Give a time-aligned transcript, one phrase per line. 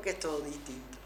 [0.00, 0.96] porque es todo distinto.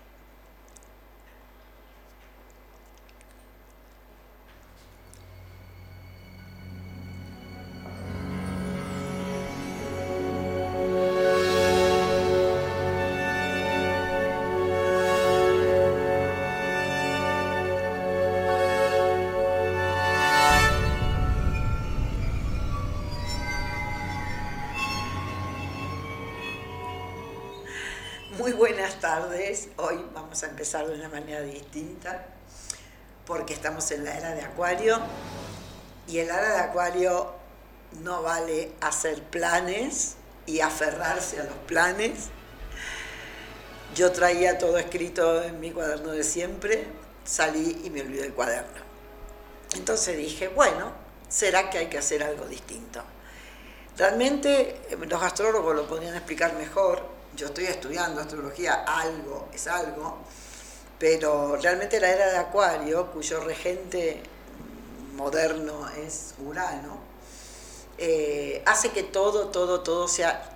[30.35, 32.27] Vamos a empezar de una manera distinta
[33.25, 34.99] porque estamos en la era de Acuario
[36.09, 37.33] y el era de Acuario
[38.03, 40.17] no vale hacer planes
[40.47, 42.31] y aferrarse a los planes.
[43.95, 46.85] Yo traía todo escrito en mi cuaderno de siempre,
[47.25, 48.81] salí y me olvidé el cuaderno.
[49.77, 50.91] Entonces dije, bueno,
[51.29, 53.05] ¿será que hay que hacer algo distinto?
[53.97, 60.19] Realmente eh, los astrólogos lo podrían explicar mejor, yo estoy estudiando astrología, algo es algo,
[60.99, 64.23] pero realmente la era de Acuario, cuyo regente
[65.15, 66.99] moderno es Urano,
[67.99, 70.51] eh, hace que todo, todo, todo sea,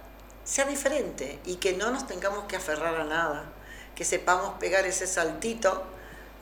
[0.44, 3.52] sea diferente y que no nos tengamos que aferrar a nada,
[3.94, 5.84] que sepamos pegar ese saltito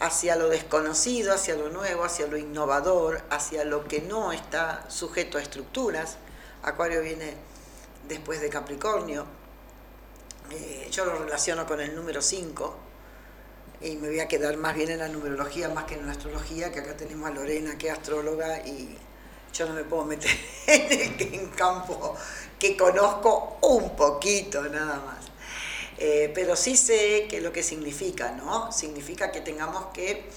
[0.00, 5.38] hacia lo desconocido, hacia lo nuevo, hacia lo innovador, hacia lo que no está sujeto
[5.38, 6.16] a estructuras.
[6.62, 7.34] Acuario viene
[8.08, 9.26] después de Capricornio,
[10.50, 12.76] eh, yo lo relaciono con el número 5
[13.80, 16.72] y me voy a quedar más bien en la numerología más que en la astrología,
[16.72, 18.96] que acá tenemos a Lorena que es astróloga y
[19.52, 20.30] yo no me puedo meter
[20.66, 22.14] en el campo
[22.58, 25.26] que conozco un poquito nada más.
[25.98, 28.70] Eh, pero sí sé que lo que significa, ¿no?
[28.70, 30.28] Significa que tengamos que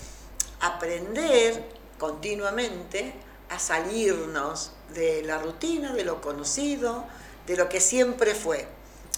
[0.61, 1.63] aprender
[1.97, 3.13] continuamente
[3.49, 7.05] a salirnos de la rutina, de lo conocido,
[7.45, 8.67] de lo que siempre fue.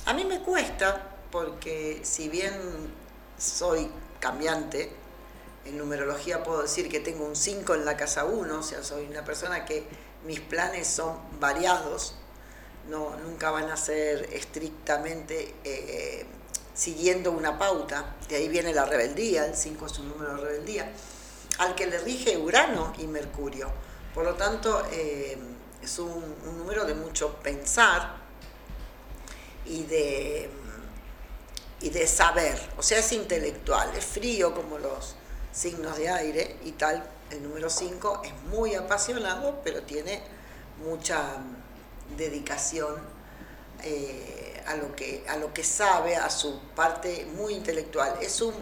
[0.05, 2.53] A mí me cuesta porque si bien
[3.37, 4.91] soy cambiante,
[5.65, 9.05] en numerología puedo decir que tengo un 5 en la casa 1, o sea, soy
[9.05, 9.85] una persona que
[10.25, 12.15] mis planes son variados,
[12.89, 16.25] no, nunca van a ser estrictamente eh,
[16.73, 20.91] siguiendo una pauta, de ahí viene la rebeldía, el 5 es un número de rebeldía,
[21.59, 23.69] al que le rige Urano y Mercurio.
[24.15, 25.37] Por lo tanto, eh,
[25.81, 28.20] es un, un número de mucho pensar,
[29.65, 30.49] y de,
[31.81, 35.15] y de saber, o sea, es intelectual, es frío como los
[35.51, 37.03] signos de aire y tal.
[37.29, 40.21] El número 5 es muy apasionado, pero tiene
[40.83, 41.37] mucha
[42.17, 42.95] dedicación
[43.83, 48.17] eh, a, lo que, a lo que sabe, a su parte muy intelectual.
[48.21, 48.53] Es un,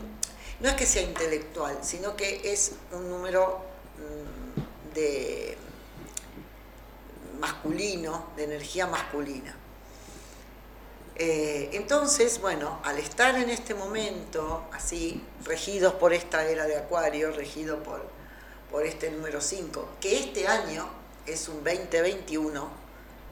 [0.60, 3.60] no es que sea intelectual, sino que es un número
[3.98, 5.58] mm, de
[7.40, 9.56] masculino, de energía masculina.
[11.22, 17.34] Eh, entonces, bueno, al estar en este momento, así, regidos por esta era de Acuario,
[17.34, 18.02] regido por,
[18.72, 20.88] por este número 5, que este año
[21.25, 22.69] es un 2021,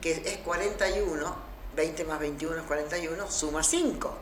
[0.02, 1.36] que es 41,
[1.74, 4.18] 20 más 21 es 41, suma 5.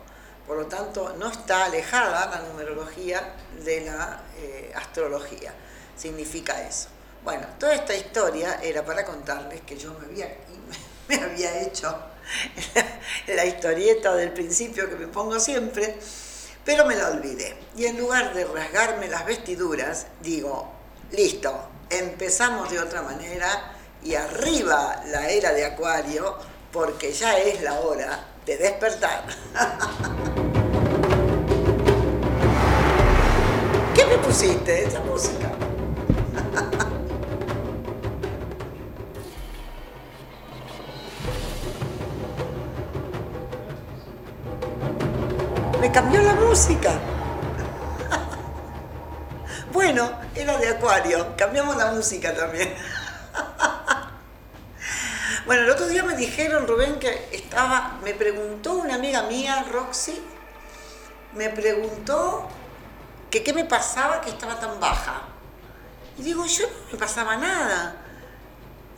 [0.47, 3.35] Por lo tanto, no está alejada la numerología
[3.65, 5.53] de la eh, astrología.
[5.97, 6.87] Significa eso.
[7.25, 10.37] Bueno, toda esta historia era para contarles que yo me había,
[11.09, 11.99] me había hecho
[13.29, 15.99] la historieta del principio que me pongo siempre,
[16.65, 17.57] pero me la olvidé.
[17.77, 20.73] Y en lugar de rasgarme las vestiduras, digo,
[21.13, 23.73] listo, empezamos de otra manera
[24.03, 26.37] y arriba la era de Acuario,
[26.73, 29.25] porque ya es la hora de despertar.
[33.95, 35.66] ¿Qué me pusiste esa música?
[45.87, 46.99] Me cambió la música.
[49.73, 52.75] Bueno, era de Acuario, cambiamos la música también.
[55.45, 60.21] Bueno, el otro día me dijeron, Rubén, que estaba, me preguntó una amiga mía, Roxy,
[61.35, 62.49] me preguntó
[63.31, 65.23] que qué me pasaba que estaba tan baja.
[66.19, 68.06] Y digo, yo no me pasaba nada.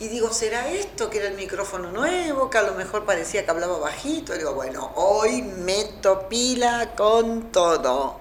[0.00, 2.48] Y digo, ¿será esto que era el micrófono nuevo?
[2.50, 4.32] Que a lo mejor parecía que hablaba bajito.
[4.32, 8.20] Y digo, bueno, hoy meto pila con todo.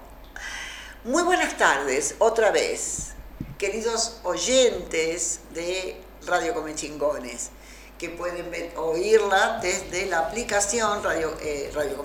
[1.04, 3.12] Muy buenas tardes, otra vez,
[3.58, 7.50] queridos oyentes de Radio Comechingones,
[7.96, 11.96] que pueden oírla desde la aplicación Radio, eh, Radio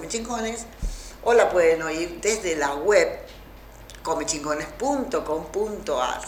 [1.24, 3.10] o la pueden oír desde la web
[4.04, 6.22] comechingones.com.ar.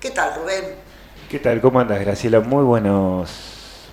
[0.00, 0.93] ¿Qué tal, Rubén?
[1.30, 1.60] ¿Qué tal?
[1.60, 2.40] ¿Cómo andas, Graciela?
[2.40, 3.30] Muy buenos,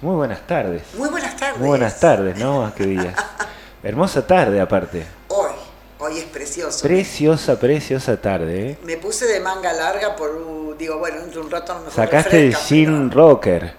[0.02, 0.84] muy buenas tardes.
[0.96, 1.60] Muy buenas tardes.
[1.60, 2.72] Muy buenas tardes, ¿no?
[2.76, 3.16] ¿Qué días?
[3.84, 5.06] Hermosa tarde aparte.
[5.30, 5.52] Hoy,
[6.00, 6.86] Hoy es precioso.
[6.86, 8.72] Preciosa, preciosa tarde.
[8.72, 8.78] ¿eh?
[8.84, 13.10] Me puse de manga larga por, digo, bueno, un rato lo mejor Sacaste el jean
[13.10, 13.74] rocker.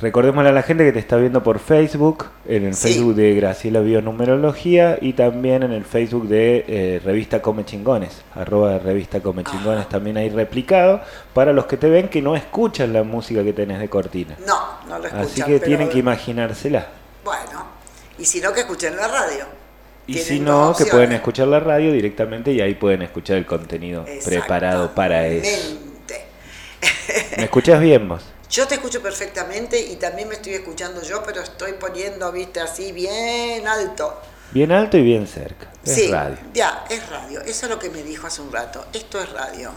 [0.00, 2.88] Recordémosle a la gente que te está viendo por Facebook, en el Sí.
[2.92, 8.78] Facebook de Graciela Bionumerología y también en el Facebook de eh, Revista Come Chingones, arroba
[8.78, 9.88] Revista Come Chingones Ajá.
[9.88, 11.00] también ahí replicado,
[11.34, 14.36] para los que te ven que no escuchan la música que tenés de cortina.
[14.46, 14.54] No,
[14.88, 15.26] no lo escuchan.
[15.26, 16.86] Así que pero- tienen que imaginársela.
[17.24, 17.66] Bueno,
[18.20, 19.46] y si no, que escuchen la radio.
[20.06, 24.04] Y si no, que pueden escuchar la radio directamente y ahí pueden escuchar el contenido
[24.24, 25.76] preparado para eso.
[27.36, 28.24] ¿Me escuchás bien vos?
[28.50, 32.92] Yo te escucho perfectamente y también me estoy escuchando yo, pero estoy poniendo, viste, así
[32.92, 34.18] bien alto.
[34.52, 35.70] Bien alto y bien cerca.
[35.84, 36.38] Es sí, radio.
[36.54, 37.40] ya, es radio.
[37.42, 38.86] Eso es lo que me dijo hace un rato.
[38.94, 39.72] Esto es radio.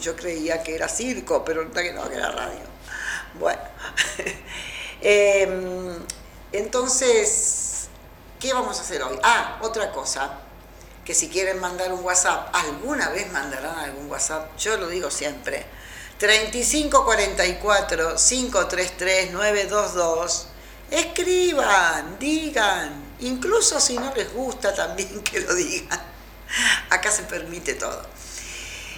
[0.00, 2.60] Yo creía que era circo, pero no, que era radio.
[3.38, 3.60] Bueno.
[5.02, 5.96] Em,
[6.52, 7.88] entonces,
[8.38, 9.18] ¿qué vamos a hacer hoy?
[9.22, 10.40] Ah, otra cosa.
[11.06, 14.54] Que si quieren mandar un WhatsApp, alguna vez mandarán algún WhatsApp.
[14.58, 15.64] Yo lo digo siempre.
[16.20, 20.46] 3544 533 922.
[20.90, 26.00] Escriban, digan, incluso si no les gusta también que lo digan.
[26.90, 28.02] Acá se permite todo.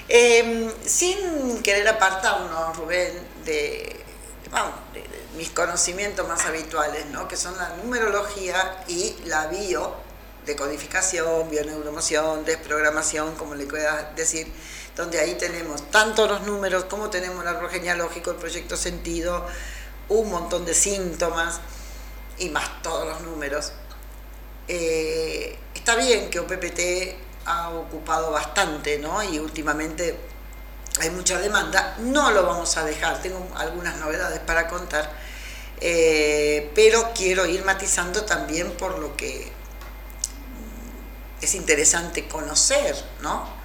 [0.08, 3.12] Eh, sin querer apartarnos, Rubén,
[3.44, 4.04] de
[5.36, 7.28] mis conocimientos más habituales, ¿no?
[7.28, 9.94] que son la numerología y la bio,
[10.44, 14.52] decodificación, bioneuromoción, desprogramación, como le puedas decir,
[14.96, 19.46] donde ahí tenemos tanto los números como tenemos el árbol el proyecto sentido,
[20.08, 21.60] un montón de síntomas
[22.38, 23.72] y más todos los números.
[24.68, 27.16] Eh, está bien que OPPT
[27.46, 29.22] ha ocupado bastante, ¿no?
[29.22, 30.16] Y últimamente
[31.00, 31.96] hay mucha demanda.
[31.98, 35.10] No lo vamos a dejar, tengo algunas novedades para contar,
[35.80, 39.50] eh, pero quiero ir matizando también por lo que
[41.40, 43.61] es interesante conocer, ¿no?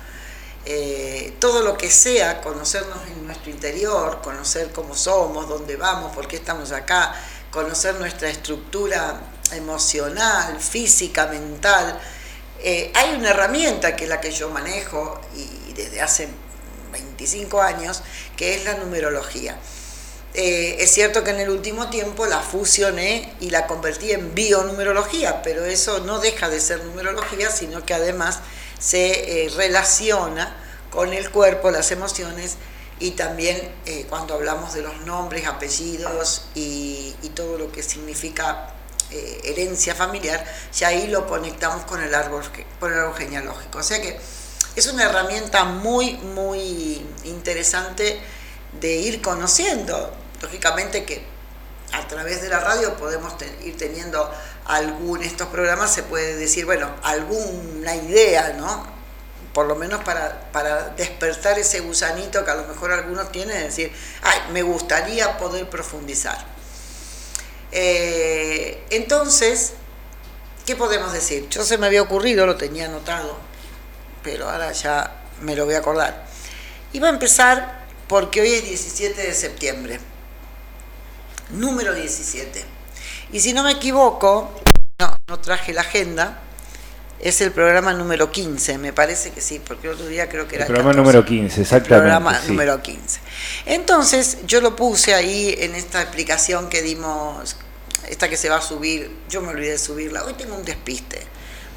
[0.70, 6.28] Eh, todo lo que sea conocernos en nuestro interior, conocer cómo somos, dónde vamos, por
[6.28, 7.16] qué estamos acá,
[7.52, 9.22] conocer nuestra estructura
[9.54, 11.98] emocional, física, mental.
[12.60, 16.28] Eh, hay una herramienta que es la que yo manejo y desde hace
[16.92, 18.02] 25 años,
[18.36, 19.58] que es la numerología.
[20.34, 25.42] Eh, es cierto que en el último tiempo la fusioné y la convertí en bionumerología,
[25.44, 28.42] pero eso no deja de ser numerología, sino que además
[28.80, 30.56] se eh, relaciona
[30.90, 32.58] con el cuerpo, las emociones
[33.00, 38.74] y también eh, cuando hablamos de los nombres, apellidos y, todo lo que significa
[39.12, 40.44] eh, herencia familiar,
[40.74, 42.42] ya ahí lo conectamos con el árbol,
[42.80, 43.78] con el árbol genealógico.
[43.78, 44.20] O sea que
[44.76, 48.20] es una herramienta muy, muy interesante
[48.80, 50.12] de ir conociendo.
[50.42, 51.24] Lógicamente que
[52.08, 53.34] a través de la radio podemos
[53.66, 54.34] ir teniendo
[54.64, 58.88] algún, estos programas se puede decir, bueno, alguna idea, ¿no?
[59.52, 63.64] Por lo menos para, para despertar ese gusanito que a lo mejor algunos tienen, de
[63.66, 66.38] decir, ay, me gustaría poder profundizar.
[67.74, 69.74] Eh, entonces,
[70.66, 71.50] ¿qué podemos decir?
[71.50, 73.38] Yo se me había ocurrido, lo tenía anotado,
[74.24, 76.26] pero ahora ya me lo voy a acordar.
[76.94, 80.00] Iba a empezar porque hoy es 17 de septiembre,
[81.52, 82.64] número 17.
[83.32, 84.52] Y si no me equivoco,
[85.00, 86.42] no, no traje la agenda,
[87.20, 90.56] es el programa número 15, me parece que sí, porque el otro día creo que
[90.56, 91.02] El era programa 14.
[91.02, 91.96] número 15, El exactamente.
[91.96, 92.48] programa sí.
[92.50, 93.20] número 15.
[93.66, 97.58] Entonces, yo lo puse ahí en esta explicación que dimos,
[98.08, 101.26] esta que se va a subir, yo me olvidé de subirla, hoy tengo un despiste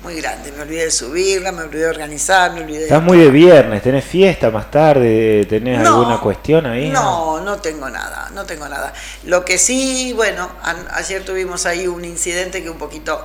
[0.03, 2.85] muy grande, me olvidé de subirla, me olvidé de organizar, me olvidé de...
[2.85, 6.89] Estás muy de viernes, tenés fiesta más tarde, tenés No, alguna cuestión ahí.
[6.89, 8.93] No, no tengo nada, no tengo nada.
[9.25, 13.23] Lo que sí, bueno, a- ayer tuvimos ahí un incidente que un poquito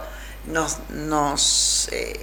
[0.48, 2.20] nos, nos, eh,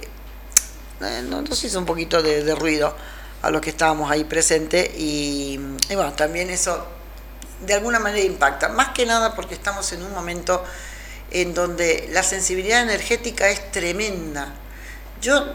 [1.01, 2.95] eh, nos hizo un poquito de, de ruido
[3.41, 6.87] a los que estábamos ahí presentes y, y bueno, también eso
[7.65, 10.63] de alguna manera impacta, más que nada porque estamos en un momento
[11.33, 14.53] en donde la sensibilidad energética es tremenda.
[15.21, 15.53] Yo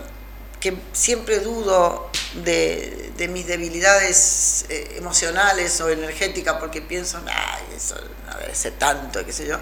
[0.60, 2.10] que siempre dudo
[2.42, 7.94] de, mis debilidades eh, emocionales o energéticas porque pienso, ay, eso
[8.26, 9.58] no debe tanto, qué sé yo.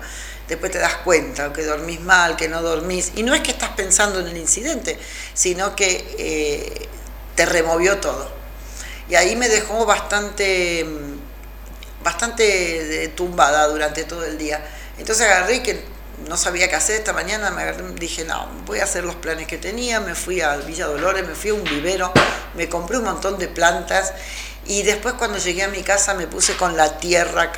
[0.49, 3.13] Después te das cuenta que dormís mal, que no dormís.
[3.17, 4.99] Y no es que estás pensando en el incidente,
[5.35, 6.89] sino que eh,
[7.35, 8.31] te removió todo.
[9.09, 10.87] Y ahí me dejó bastante,
[12.03, 14.65] bastante eh, tumbada durante todo el día.
[14.99, 15.96] Entonces agarré que
[16.29, 19.47] no sabía qué hacer esta mañana, me agarré, dije, no, voy a hacer los planes
[19.47, 22.13] que tenía, me fui a Villa Dolores, me fui a un vivero,
[22.55, 24.13] me compré un montón de plantas
[24.67, 27.53] y después cuando llegué a mi casa me puse con la tierra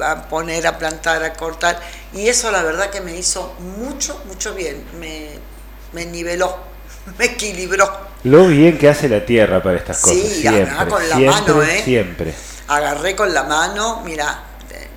[0.00, 1.78] a poner, a plantar, a cortar
[2.14, 5.28] y eso la verdad que me hizo mucho, mucho bien, me,
[5.92, 6.58] me niveló,
[7.18, 8.10] me equilibró.
[8.24, 10.18] Lo bien que hace la tierra para estas cosas.
[10.18, 11.82] Sí, siempre, con la siempre, mano, ¿eh?
[11.84, 12.34] Siempre.
[12.68, 14.44] Agarré con la mano, mira,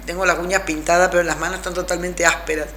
[0.06, 2.68] tengo las uñas pintadas, pero las manos están totalmente ásperas,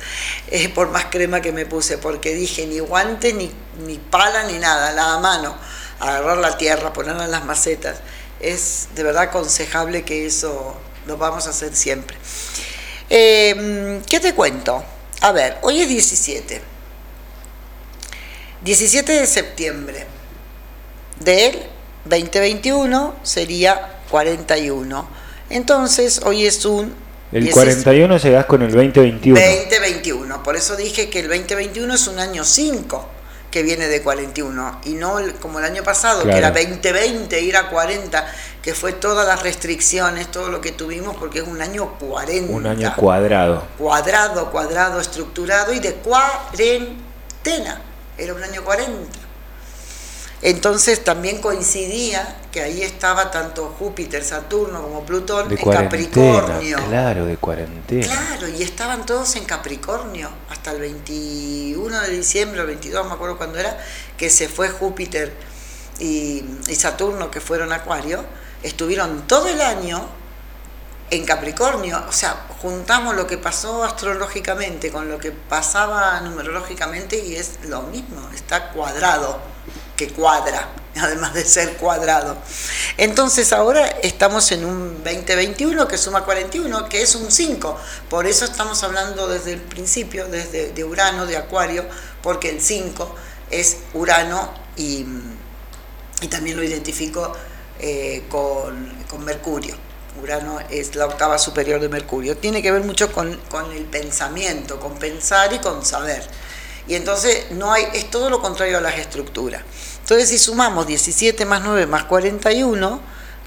[0.48, 3.52] eh, por más crema que me puse, porque dije ni guante, ni,
[3.86, 5.56] ni pala, ni nada, la mano,
[6.00, 7.98] agarrar la tierra, ponerla en las macetas.
[8.40, 12.16] Es de verdad aconsejable que eso lo vamos a hacer siempre.
[13.08, 14.84] Em, ¿Qué te cuento?
[15.20, 16.60] A ver, hoy es 17.
[18.62, 20.06] 17 de septiembre
[21.20, 21.62] del
[22.04, 25.08] 2021 sería 41.
[25.50, 27.05] Entonces, hoy es un...
[27.36, 29.38] El 41 llegás con el 2021.
[29.38, 30.42] 2021.
[30.42, 33.08] Por eso dije que el 2021 es un año 5
[33.50, 37.68] que viene de 41 y no como el año pasado, que era 2020, ir a
[37.68, 38.26] 40,
[38.62, 42.52] que fue todas las restricciones, todo lo que tuvimos, porque es un año 40.
[42.52, 43.66] Un año cuadrado.
[43.76, 47.82] Cuadrado, cuadrado, estructurado y de cuarentena.
[48.16, 49.25] Era un año 40.
[50.42, 56.78] Entonces también coincidía que ahí estaba tanto Júpiter, Saturno como Plutón en Capricornio.
[56.88, 58.06] Claro, de cuarentena.
[58.06, 63.38] Claro, y estaban todos en Capricornio hasta el 21 de diciembre, el 22, me acuerdo
[63.38, 63.78] cuándo era,
[64.18, 65.32] que se fue Júpiter
[65.98, 68.22] y, y Saturno, que fueron Acuario,
[68.62, 70.06] estuvieron todo el año
[71.10, 77.36] en Capricornio, o sea, juntamos lo que pasó astrológicamente con lo que pasaba numerológicamente y
[77.36, 79.40] es lo mismo, está cuadrado
[79.96, 80.68] que cuadra,
[81.00, 82.36] además de ser cuadrado.
[82.96, 87.78] Entonces ahora estamos en un 2021 que suma 41, que es un 5.
[88.08, 91.84] Por eso estamos hablando desde el principio, desde de Urano, de Acuario,
[92.22, 93.14] porque el 5
[93.50, 95.06] es Urano y,
[96.30, 97.32] también lo identifico
[97.78, 99.76] eh, con, con, Mercurio.
[100.20, 102.36] Urano es la octava superior de Mercurio.
[102.36, 106.26] Tiene que ver mucho con, con el pensamiento, con pensar y con saber.
[106.88, 109.62] Y entonces no hay, es todo lo contrario a las estructuras.
[110.00, 113.00] Entonces si sumamos 17 más 9 más 41,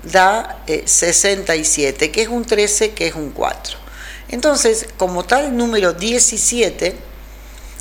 [0.03, 3.77] da 67, eh, que es un 13, que es un 4.
[4.29, 6.95] Entonces, como tal número 17,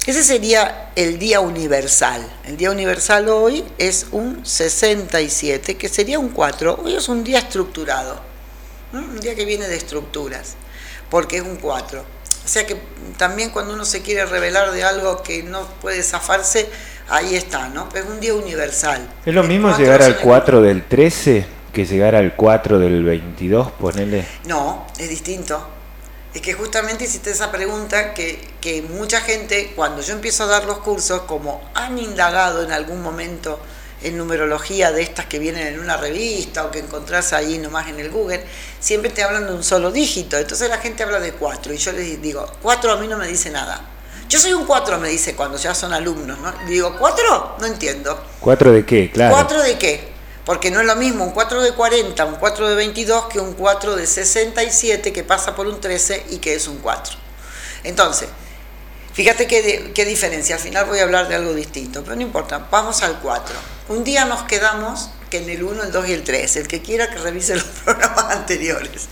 [0.06, 2.26] ese sería el día universal.
[2.44, 6.80] El día universal hoy es un 67, que sería un 4.
[6.82, 8.18] Hoy es un día estructurado,
[8.92, 10.54] un día que viene de estructuras,
[11.10, 12.02] porque es un 4.
[12.48, 12.78] O sea que
[13.18, 16.66] también cuando uno se quiere revelar de algo que no puede zafarse,
[17.10, 17.90] ahí está, ¿no?
[17.94, 19.06] Es un día universal.
[19.26, 24.24] ¿Es lo mismo llegar al 4 del 13 que llegar al 4 del 22, ponele?
[24.46, 25.60] No, es distinto.
[26.32, 30.64] Es que justamente hiciste esa pregunta que, que mucha gente, cuando yo empiezo a dar
[30.64, 33.60] los cursos, como han indagado en algún momento
[34.02, 38.00] en numerología de estas que vienen en una revista o que encontrás ahí nomás en
[38.00, 38.44] el Google,
[38.80, 40.36] siempre te hablan de un solo dígito.
[40.36, 43.26] Entonces la gente habla de cuatro y yo les digo, cuatro a mí no me
[43.26, 43.80] dice nada.
[44.28, 46.52] Yo soy un cuatro, me dice cuando ya son alumnos, ¿no?
[46.66, 47.56] digo, ¿cuatro?
[47.60, 48.22] No entiendo.
[48.40, 49.10] ¿Cuatro de qué?
[49.10, 49.34] Claro.
[49.34, 50.18] ¿Cuatro de qué?
[50.44, 53.52] Porque no es lo mismo un 4 de 40, un 4 de 22 que un
[53.52, 57.18] 4 de 67 que pasa por un 13 y que es un 4.
[57.84, 58.30] Entonces,
[59.18, 60.54] fíjate qué, qué diferencia.
[60.54, 62.68] Al final voy a hablar de algo distinto, pero no importa.
[62.70, 63.52] Vamos al 4.
[63.88, 66.54] Un día nos quedamos que en el 1, el 2 y el 3.
[66.54, 69.08] El que quiera que revise los programas anteriores.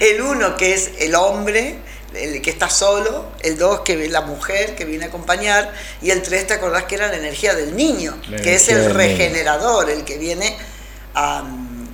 [0.00, 1.76] El 1 que es el hombre,
[2.14, 6.08] el que está solo, el 2 que es la mujer que viene a acompañar y
[6.08, 10.04] el 3 te acordás que era la energía del niño, que es el regenerador, el
[10.04, 10.56] que viene
[11.12, 11.44] a,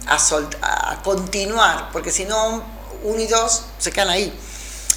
[0.06, 2.64] a, a continuar, porque si no
[3.02, 4.32] 1 y 2 se quedan ahí.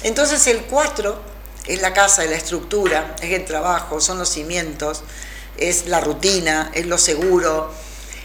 [0.04, 1.35] Entonces el 4
[1.66, 5.02] es la casa, es la estructura, es el trabajo, son los cimientos,
[5.56, 7.72] es la rutina, es lo seguro,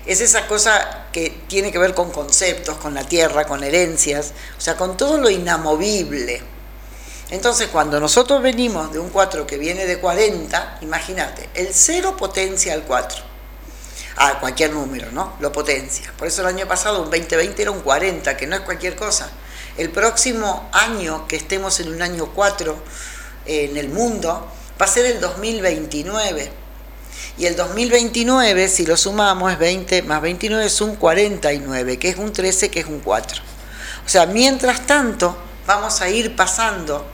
[0.06, 4.62] es esa cosa que tiene que ver con conceptos, con la tierra, con herencias, o
[4.62, 6.42] sea, con todo lo inamovible.
[7.30, 12.74] Entonces, cuando nosotros venimos de un 4 que viene de 40, imagínate, el 0 potencia
[12.74, 13.32] al 4.
[14.18, 15.38] A cualquier número, ¿no?
[15.40, 16.12] Lo potencia.
[16.18, 19.32] Por eso el año pasado, un 2020 era un 40, que no es cualquier cosa.
[19.78, 22.76] El próximo año que estemos en un año 4
[23.46, 24.48] en el mundo
[24.80, 26.62] va a ser el 2029
[27.38, 32.18] y el 2029, si lo sumamos, es 20 más 29 es un 49, que es
[32.18, 33.42] un 13, que es un 4.
[34.06, 37.06] O sea, mientras tanto, vamos a ir pasando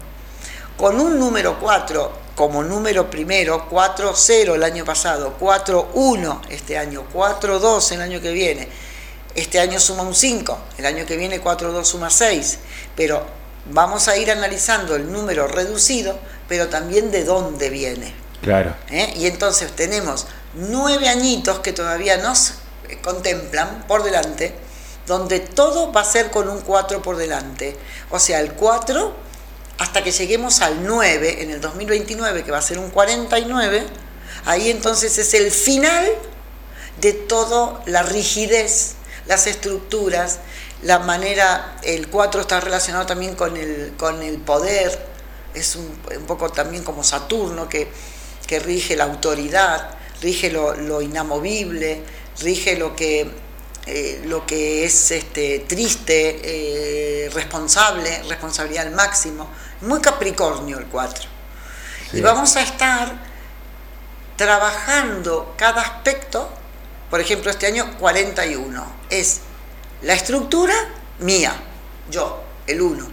[0.76, 7.94] con un número 4 como número primero, 4-0 el año pasado, 4-1 este año, 4-2
[7.94, 8.68] el año que viene.
[9.34, 12.60] Este año suma un 5, el año que viene 4-2 suma 6,
[12.96, 13.26] pero
[13.72, 18.14] vamos a ir analizando el número reducido, pero también de dónde viene.
[18.42, 18.76] Claro.
[18.90, 19.14] ¿Eh?
[19.18, 22.56] Y entonces tenemos nueve añitos que todavía nos
[23.04, 24.54] contemplan por delante,
[25.06, 27.76] donde todo va a ser con un 4 por delante.
[28.10, 29.28] O sea, el 4
[29.80, 33.86] hasta que lleguemos al 9 en el 2029, que va a ser un 49,
[34.46, 36.08] Ahí entonces es el final
[37.02, 38.94] de toda la rigidez,
[39.26, 40.40] las estructuras,
[40.84, 45.08] la manera, el 4 está relacionado también con el, con el poder,
[45.54, 45.88] es un,
[46.28, 47.88] poco también como Saturno que,
[48.46, 52.02] que rige la autoridad, rige lo, inamovible,
[52.40, 53.30] rige lo que,
[53.88, 59.50] eh, lo que es este, triste, eh, responsable, responsabilidad al máximo.
[59.82, 61.30] Muy Capricornio el 4.
[62.14, 63.14] Y vamos a estar
[64.38, 66.50] trabajando cada aspecto,
[67.10, 69.42] por ejemplo, este año 41, es
[70.02, 70.74] la estructura
[71.20, 71.54] mía,
[72.10, 73.08] yo, el 1,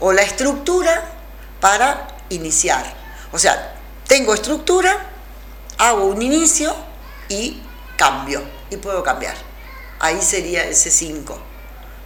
[0.00, 1.02] o la estructura
[1.60, 2.94] para iniciar.
[3.32, 3.74] O sea,
[4.06, 5.10] tengo estructura,
[5.78, 6.74] hago un inicio
[7.28, 7.62] y
[7.96, 9.34] cambio, y puedo cambiar.
[10.00, 11.38] Ahí sería ese 5,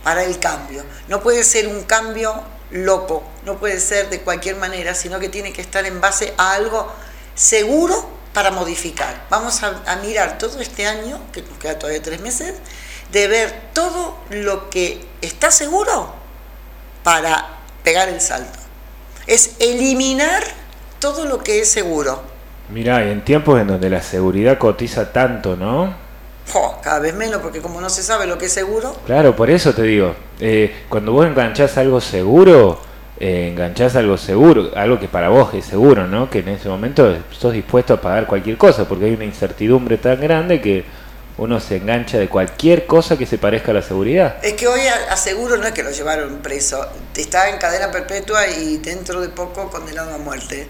[0.03, 0.85] para el cambio.
[1.09, 5.53] No puede ser un cambio loco, no puede ser de cualquier manera, sino que tiene
[5.53, 6.91] que estar en base a algo
[7.35, 9.27] seguro para modificar.
[9.31, 12.55] Vamos a, mirar todo este año, que nos queda todavía tres meses,
[13.13, 16.15] de ver todo lo que está seguro
[17.05, 18.59] para pegar el salto.
[19.27, 20.43] Es eliminar
[20.99, 22.23] todo lo que es seguro.
[22.71, 26.03] Mirá, y en tiempos en donde la seguridad cotiza tanto, ¿no?
[26.83, 28.95] cada vez menos, porque como no se sabe lo que es seguro.
[29.07, 32.81] Claro, por eso te digo, eh, cuando vos enganchás algo seguro,
[33.19, 36.29] eh, enganchás algo seguro, algo que para vos es seguro, ¿no?
[36.29, 40.21] Que en ese momento sos dispuesto a pagar cualquier cosa, porque hay una incertidumbre tan
[40.21, 40.85] grande que
[41.39, 44.37] uno se engancha de cualquier cosa que se parezca a la seguridad.
[44.43, 46.87] Es que hoy aseguro no es que lo llevaron preso,
[47.17, 50.69] está en cadena perpetua y dentro de poco condenado a muerte.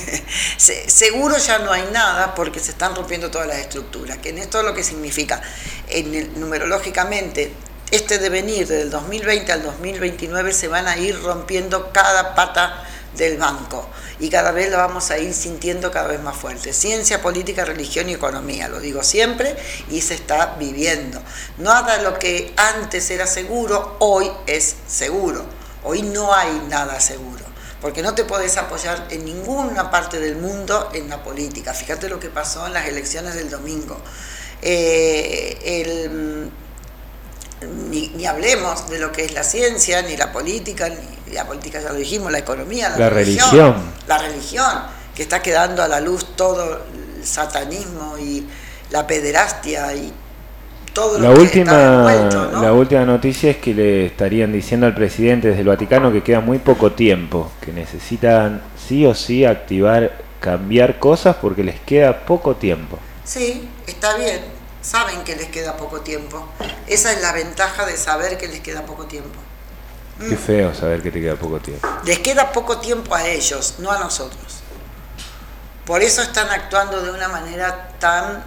[0.56, 4.62] seguro ya no hay nada porque se están rompiendo todas las estructuras, que en esto
[4.62, 5.42] lo que significa,
[5.88, 7.52] en numerológicamente,
[7.90, 12.82] este devenir del 2020 al 2029 se van a ir rompiendo cada pata
[13.16, 13.88] del banco
[14.18, 16.72] y cada vez lo vamos a ir sintiendo cada vez más fuerte.
[16.72, 19.56] Ciencia, política, religión y economía, lo digo siempre
[19.90, 21.20] y se está viviendo.
[21.58, 25.44] Nada de lo que antes era seguro, hoy es seguro.
[25.84, 27.44] Hoy no hay nada seguro,
[27.80, 31.74] porque no te puedes apoyar en ninguna parte del mundo en la política.
[31.74, 34.00] Fíjate lo que pasó en las elecciones del domingo.
[34.62, 36.48] Eh,
[37.90, 41.90] ni, hablemos de lo que es la ciencia, ni la política, ni la política ya
[41.90, 43.74] lo dijimos, la economía, la, religión,
[44.06, 44.70] La religión,
[45.14, 46.80] que está quedando a la luz todo
[47.18, 48.46] el satanismo y
[48.90, 50.12] la pederastia y
[50.92, 51.72] todo la última,
[52.60, 56.40] La última noticia es que le estarían diciendo al presidente desde el Vaticano que queda
[56.40, 62.56] muy poco tiempo, que necesitan sí o sí activar, cambiar cosas porque les queda poco
[62.56, 62.98] tiempo.
[63.24, 64.40] Sí, está bien,
[64.82, 66.46] saben que les queda poco tiempo.
[66.86, 69.38] Esa es la ventaja de saber que les queda poco tiempo.
[70.18, 71.88] Qué feo saber que te queda poco tiempo.
[72.04, 74.60] Les queda poco tiempo a ellos, no a nosotros.
[75.86, 78.44] Por eso están actuando de una manera tan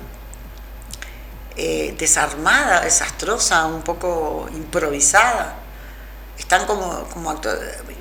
[1.57, 5.55] eh, desarmada, desastrosa, un poco improvisada.
[6.37, 7.33] Están como, como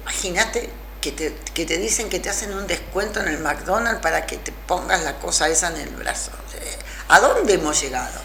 [0.02, 0.70] Imagínate
[1.00, 4.36] que te, que te dicen que te hacen un descuento en el McDonald's para que
[4.36, 6.30] te pongas la cosa esa en el brazo.
[7.08, 8.20] ¿A dónde hemos llegado?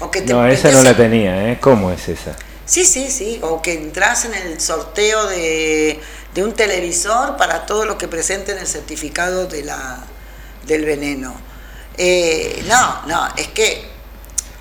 [0.00, 1.58] O que no, esa no la tenía, ¿eh?
[1.60, 2.36] ¿Cómo es esa?
[2.64, 6.00] Sí, sí, sí, o que entras en el sorteo de,
[6.36, 9.98] un televisor para todo lo que presenten el certificado de la,
[10.66, 11.34] del veneno.
[11.96, 13.88] Eh, no, no, es que...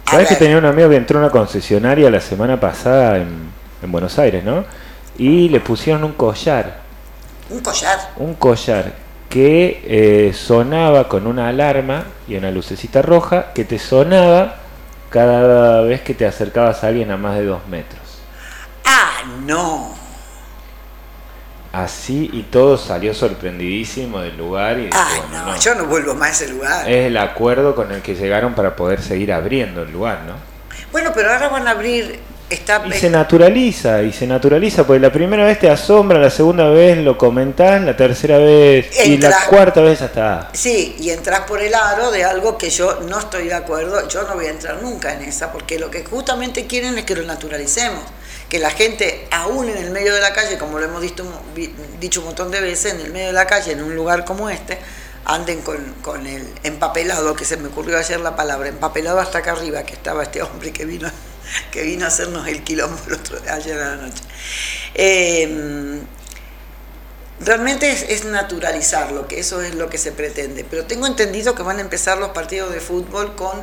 [0.10, 3.52] Sabes que tenía un amigo que entró a una concesionaria la semana pasada en,
[3.84, 4.66] en Buenos Aires, ¿no?
[5.18, 6.80] Y le pusieron un collar.
[7.50, 8.14] ¿Un collar?
[8.16, 14.58] Un collar que eh, sonaba con una alarma y una lucecita roja que te sonaba
[15.10, 18.02] cada vez que te acercabas a alguien a más de dos metros.
[18.86, 19.96] ¡Ah, no!
[21.74, 24.80] Así y todo salió sorprendidísimo del lugar.
[24.80, 26.90] Y ah, no, yo no vuelvo más a ese lugar.
[26.90, 30.34] Es el acuerdo con el que llegaron para poder seguir abriendo el lugar, ¿no?
[30.92, 35.44] Bueno, pero ahora van a abrir y se naturaliza, y se naturaliza, porque la primera
[35.44, 40.02] vez te asombra, la segunda vez lo comentás, la tercera vez y la cuarta vez
[40.02, 40.50] hasta...
[40.54, 44.24] Sí, y entras por el aro de algo que yo no estoy de acuerdo, yo
[44.24, 47.24] no voy a entrar nunca en esa, porque lo que justamente quieren es que lo
[47.24, 48.04] naturalicemos,
[48.48, 51.26] que la gente, aún en el medio de la calle, como lo hemos dicho,
[52.00, 54.50] dicho un montón de veces, en el medio de la calle, en un lugar como
[54.50, 54.78] este,
[55.26, 59.52] anden con, con el empapelado, que se me ocurrió ayer la palabra, empapelado hasta acá
[59.52, 61.12] arriba, que estaba este hombre que vino
[61.72, 64.24] que vino a hacernos el quilombo el otro, ayer a la noche.
[64.94, 66.02] Em,
[67.40, 70.66] realmente es, naturalizarlo, que eso es lo que se pretende.
[70.70, 73.62] Pero tengo entendido que van a empezar los partidos de fútbol con,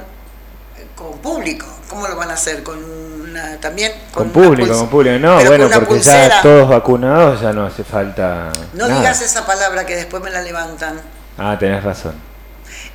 [0.94, 1.66] con público.
[1.88, 2.62] ¿Cómo lo van a hacer?
[2.62, 3.92] ¿Con una, también?
[4.12, 5.18] Con, público, con público.
[5.18, 8.52] No, bueno, porque ya todos vacunados ya no hace falta.
[8.74, 11.00] No digas esa palabra que después me la levantan.
[11.36, 12.33] Ah, tenés razón.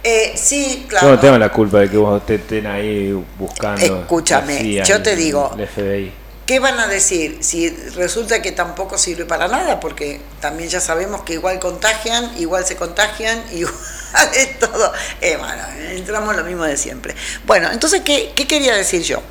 [0.04, 1.08] Eh, sí, claro.
[1.08, 4.02] Yo no tengo la culpa de que vos te estén ahí buscando.
[4.02, 6.14] Escúchame, CIA yo te digo, el FBI.
[6.46, 7.38] ¿Qué van a decir?
[7.42, 12.66] Si resulta que tampoco sirve para nada, porque también ya sabemos que igual contagian, igual
[12.66, 13.76] se contagian, igual
[14.34, 14.92] es todo.
[15.22, 17.14] Eh, bueno, entramos lo mismo de siempre.
[17.46, 19.22] Bueno, entonces, ¿qué, qué quería decir yo?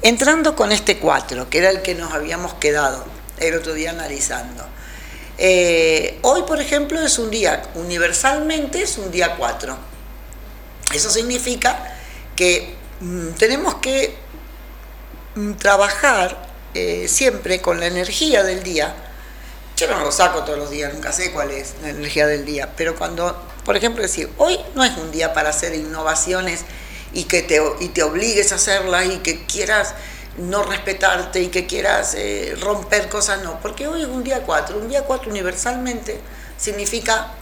[0.00, 3.04] Entrando con este 4, que era el que nos habíamos quedado
[3.38, 4.66] el otro día analizando.
[5.42, 9.74] Eh, hoy, por ejemplo, es un día, universalmente es un día 4.
[10.92, 11.96] Eso significa
[12.36, 14.14] que mm, tenemos que
[15.36, 16.36] mm, trabajar
[16.74, 18.94] eh, siempre con la energía del día.
[19.78, 22.74] Yo no lo saco todos los días, nunca sé cuál es la energía del día,
[22.76, 26.66] pero cuando, por ejemplo, decir, hoy no es un día para hacer innovaciones
[27.14, 29.94] y que te, y te obligues a hacerlas y que quieras
[30.38, 34.78] no respetarte y que quieras eh, romper cosas, no, porque hoy es un día 4,
[34.78, 36.20] un día 4 universalmente
[36.56, 37.34] significa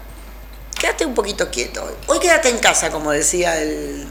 [0.79, 1.85] quédate un poquito quieto.
[2.07, 4.07] Hoy, quédate en casa, como decía el,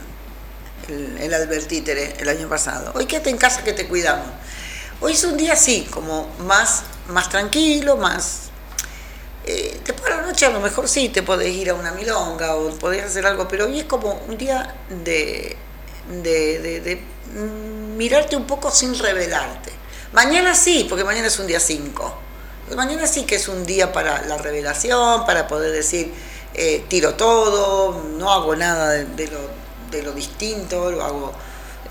[0.89, 4.27] el, el el año pasado, hoy quédate en casa que te cuidamos.
[4.99, 8.49] Hoy es un día así, como más, más tranquilo, más...
[9.45, 12.55] Eh, después de la noche a lo mejor sí te podés ir a una milonga
[12.55, 15.55] o podés hacer algo, pero hoy es como un día de,
[16.09, 17.01] de,
[17.97, 19.71] mirarte un poco sin revelarte.
[20.13, 22.17] Mañana sí, porque mañana es un día 5.
[22.75, 26.13] Mañana sí que es un día para la revelación, para poder decir,
[26.53, 29.39] eh, tiro todo, no hago nada de, lo,
[29.91, 31.33] de lo, distinto, lo hago,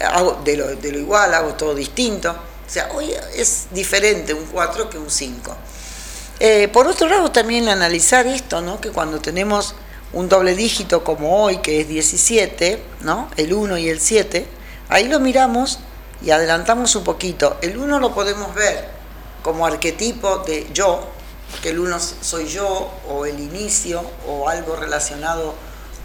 [0.01, 2.31] hago de, lo, de lo igual, hago todo distinto.
[2.31, 5.57] O sea, hoy es diferente un 4 que un 5.
[6.38, 8.81] Eh, por otro lado, también analizar esto, ¿no?
[8.81, 9.75] que cuando tenemos
[10.12, 13.31] un doble dígito como hoy, que es 17, ¿no?
[13.37, 14.46] el 1 y el 7,
[14.88, 15.79] ahí lo miramos
[16.22, 17.59] y adelantamos un poquito.
[17.62, 18.88] El 1 lo podemos ver
[19.42, 21.07] como arquetipo de yo,
[21.62, 25.55] que el 1 soy yo, o el inicio, o algo relacionado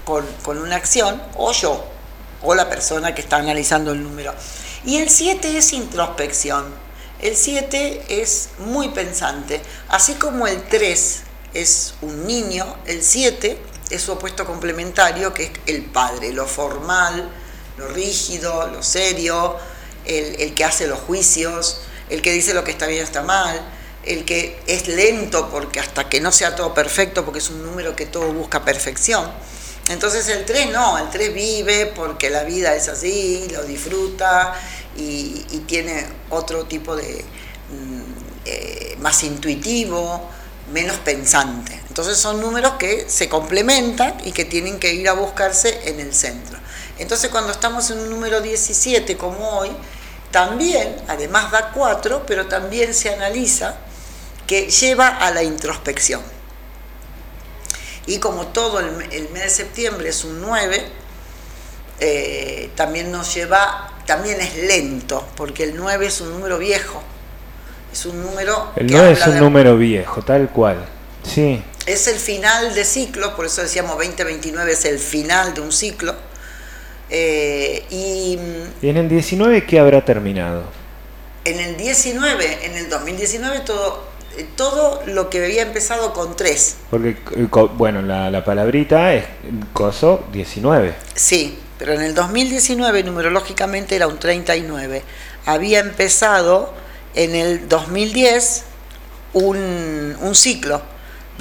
[0.06, 1.84] con, con una acción, o yo,
[2.44, 4.34] o la persona que está analizando el número.
[4.86, 6.65] Y el 7 es introspección.
[7.20, 9.62] El 7 es muy pensante.
[9.89, 11.22] Así como el 3
[11.54, 17.30] es un niño, el 7 es su opuesto complementario, que es el padre, lo formal,
[17.82, 19.58] lo rígido, lo serio,
[20.06, 23.60] el, que hace los juicios, el que dice lo que está bien está mal,
[24.04, 27.96] el que es lento porque hasta que no sea todo perfecto, porque es un número
[27.96, 29.32] que todo busca perfección.
[29.89, 34.54] Entonces el 3 no, el 3 vive porque la vida es así, lo disfruta
[34.96, 37.24] y, tiene otro tipo de
[38.46, 40.30] eh, más intuitivo,
[40.72, 41.80] menos pensante.
[41.88, 46.13] Entonces son números que se complementan y que tienen que ir a buscarse en el
[46.13, 46.61] centro.
[47.02, 49.72] Entonces cuando estamos en un número 17 como hoy,
[50.32, 53.76] también, además da 4, pero también se analiza
[54.48, 56.22] que lleva a la introspección.
[58.06, 61.02] Y como todo el, el mes de septiembre es un 9,
[62.04, 67.02] eh, también nos lleva, también es lento, porque el 9 es un número viejo.
[67.94, 68.72] Es un número.
[68.76, 70.86] El 9 es un de, número viejo, tal cual.
[71.24, 71.64] Sí.
[71.86, 76.16] Es el final de ciclo, por eso decíamos 2029 es el final de un ciclo.
[77.12, 78.39] Eh, y,
[78.82, 80.63] ¿Y en el 19 qué habrá terminado?
[81.43, 84.12] En el 19, en el 2019 todo
[84.56, 86.78] todo lo que había empezado con 3.
[86.89, 87.17] Porque,
[87.76, 89.26] bueno, la, la, palabrita es
[89.74, 90.93] coso 19.
[91.15, 95.04] Sí, pero en el 2019 numerológicamente era un 39.
[95.45, 96.74] Había empezado
[97.15, 98.63] en el 2010
[99.34, 100.82] un, un ciclo.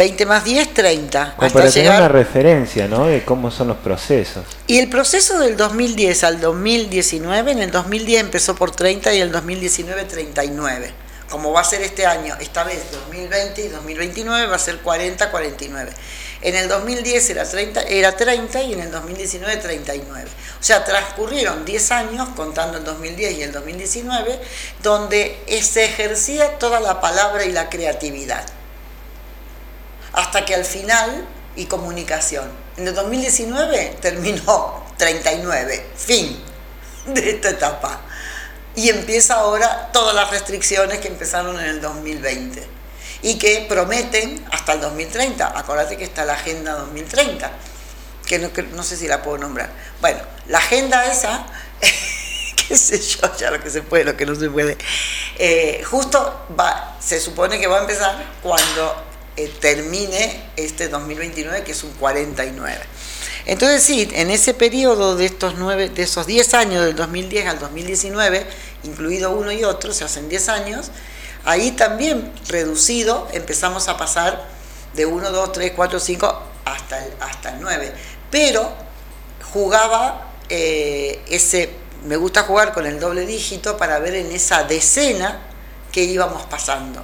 [0.01, 1.35] 20 más 10, 30.
[1.37, 3.05] Como para tener una referencia, ¿no?
[3.05, 4.47] De cómo son los procesos.
[4.67, 9.31] Y el proceso del 2010 al 2019, en el 2010 empezó por 30 y el
[9.31, 10.95] 2019 39
[11.29, 15.91] como va a ser este año, esta vez 2020 y 2029 va a ser 40-49.
[16.41, 20.29] En el 2010 era 30, era 30 y en el 2019 39.
[20.29, 24.41] O sea, transcurrieron 10 años, contando el 2010 y el 2019,
[24.83, 28.45] donde se ejercía toda la palabra y la creatividad.
[30.13, 32.51] Hasta que al final, y comunicación.
[32.77, 36.43] En el 2019 terminó 39, fin
[37.07, 38.01] de esta etapa
[38.75, 42.63] y empieza ahora todas las restricciones que empezaron en el 2020
[43.23, 45.59] y que prometen hasta el 2030.
[45.59, 47.51] Acuérdate que está la Agenda 2030,
[48.27, 49.71] que no, que no sé si la puedo nombrar.
[50.01, 51.47] Bueno, la agenda esa,
[52.69, 54.79] qué sé yo, ya lo que se puede, lo que no se puede,
[55.39, 59.10] eh, justo va, se supone que va a empezar cuando
[59.45, 62.79] eh, termine este 2029, que es un 49.
[63.47, 67.59] Entonces sí, en ese periodo de estos nueve, de esos 10 años, del 2010 al
[67.59, 68.47] 2019,
[68.85, 70.91] incluido uno y otro, se hacen 10 años,
[71.45, 74.47] ahí también reducido empezamos a pasar
[74.95, 77.93] de 1, 2, 3, 4, 5 hasta el, hasta el 9.
[78.31, 78.71] Pero
[79.53, 81.71] jugaba eh, ese,
[82.05, 85.41] me gusta jugar con el doble dígito para ver en esa decena
[85.91, 87.03] que íbamos pasando.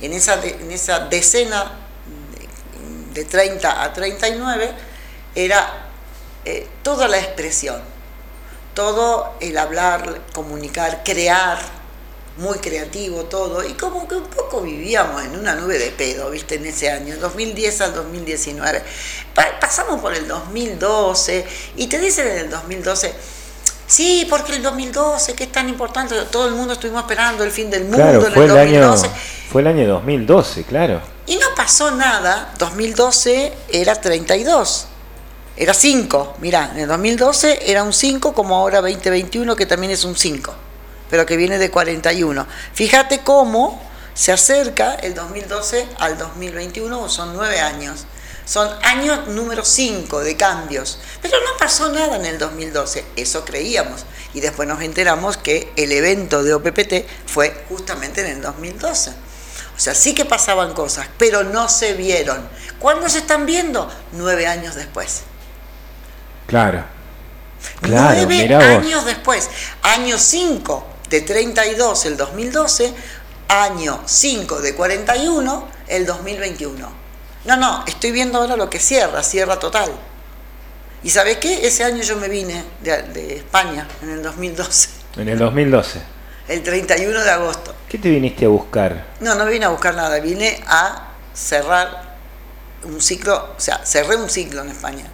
[0.00, 1.72] En esa, en esa decena
[3.12, 4.70] de, 30 a 39
[5.34, 5.88] era
[6.44, 7.80] eh, toda la expresión,
[8.74, 11.58] todo el hablar, comunicar, crear,
[12.40, 16.54] muy creativo todo, y como que un poco vivíamos en una nube de pedo, viste,
[16.54, 18.82] en ese año, 2010 al 2019.
[19.60, 23.12] pasamos por el 2012, y te dicen en el 2012,
[23.86, 27.68] sí, porque el 2012, que es tan importante, todo el mundo estuvimos esperando el fin
[27.68, 29.06] del mundo en el 2012.
[29.06, 29.14] Año,
[29.50, 31.00] fue el año 2012, claro.
[31.26, 34.86] Y no pasó nada, 2012 era 32.
[35.56, 40.04] Era 5, mirá, en el 2012 era un 5 como ahora 2021 que también es
[40.04, 40.54] un 5
[41.10, 42.46] pero que viene de 41.
[42.72, 43.82] Fíjate cómo
[44.14, 48.06] se acerca el 2012 al 2021, son nueve años.
[48.46, 50.98] Son años número 5 de cambios.
[51.22, 54.06] Pero no pasó nada en el 2012, eso creíamos.
[54.34, 59.12] Y después nos enteramos que el evento de OPPT fue justamente en el 2012.
[59.80, 62.46] O sea, sí que pasaban cosas, pero no se vieron.
[62.78, 63.90] ¿Cuándo se están viendo?
[64.12, 65.22] Nueve años después.
[66.46, 66.84] Claro.
[67.80, 69.48] claro Nueve años después.
[69.80, 72.92] Año 5 de 32 el 2012,
[73.48, 76.92] año 5 de 41 el 2021.
[77.46, 79.90] No, no, estoy viendo ahora lo que cierra, cierra total.
[81.02, 81.66] ¿Y sabes qué?
[81.66, 84.90] Ese año yo me vine de, España, en el 2012.
[85.16, 86.19] En el 2012.
[86.50, 87.72] El 31 de agosto.
[87.88, 89.06] ¿Qué te viniste a buscar?
[89.20, 92.16] No, no vine a buscar nada, vine a cerrar
[92.82, 95.04] un ciclo, o sea, cerré un ciclo en España.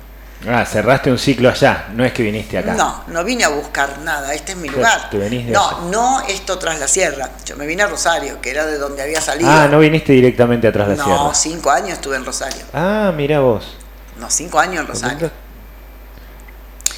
[0.48, 2.72] Ah, cerraste un ciclo allá, no es que viniste acá.
[2.72, 5.10] No, no vine a buscar nada, este es mi lugar.
[5.48, 7.28] no, no esto tras la sierra.
[7.44, 9.50] Yo me vine a Rosario, que era de donde había salido.
[9.50, 11.10] Ah, no viniste directamente atrás la sierra.
[11.10, 12.64] No, cinco años estuve en Rosario.
[12.72, 13.76] Ah, mira vos.
[14.18, 15.30] No, cinco años en Rosario.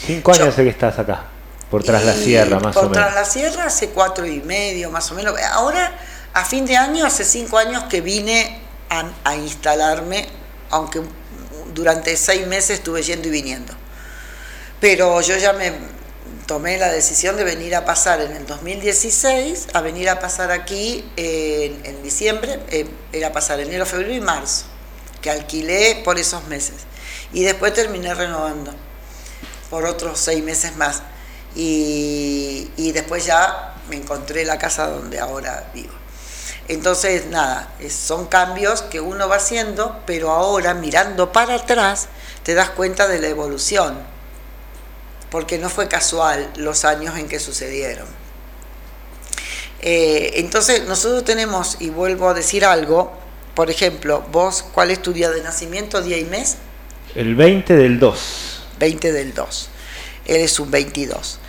[0.06, 1.24] Cinco años sé que estás acá,
[1.70, 2.82] por tras la sierra, más o menos.
[2.82, 5.34] Por tras la sierra hace cuatro y medio, más o menos.
[5.52, 5.98] Ahora,
[6.32, 10.26] a fin de año, hace cinco años que vine a, a instalarme,
[10.70, 11.02] aunque
[11.74, 13.72] durante seis meses estuve yendo y viniendo.
[14.80, 15.72] Pero yo ya me
[16.48, 21.04] tomé la decisión de venir a pasar en el 2016, a venir a pasar aquí
[21.16, 24.64] en, diciembre, eh, era pasar enero, febrero y marzo,
[25.20, 26.76] que alquilé por esos meses.
[27.34, 28.74] Y después terminé renovando
[29.68, 31.02] por otros seis meses más.
[31.54, 35.92] Y, y después ya me encontré la casa donde ahora vivo.
[36.68, 42.08] Entonces, nada, son cambios que uno va haciendo, pero ahora mirando para atrás
[42.42, 43.98] te das cuenta de la evolución,
[45.30, 48.06] porque no fue casual los años en que sucedieron.
[49.80, 53.12] Eh, entonces, nosotros tenemos, y vuelvo a decir algo,
[53.54, 56.58] por ejemplo, vos, ¿cuál es tu día de nacimiento, día y mes?
[57.14, 58.62] El 20 del 2.
[58.78, 59.70] 20 del 2.
[60.28, 61.40] Eres un 22.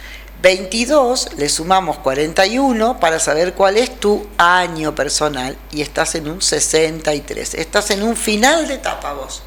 [0.42, 6.42] 22 le sumamos 41 para saber cuál es tu año personal y estás en un
[6.42, 7.56] 63.
[7.56, 9.44] Estás en un final de etapa vos.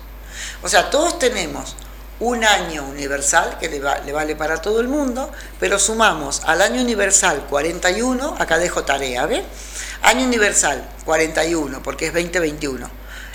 [0.62, 1.76] O sea, todos tenemos
[2.20, 7.46] un año universal que le, vale para todo el mundo, pero sumamos al año universal
[7.48, 9.42] 41, acá dejo tarea, ¿ves?
[10.02, 12.88] Año universal 41, porque es 2021.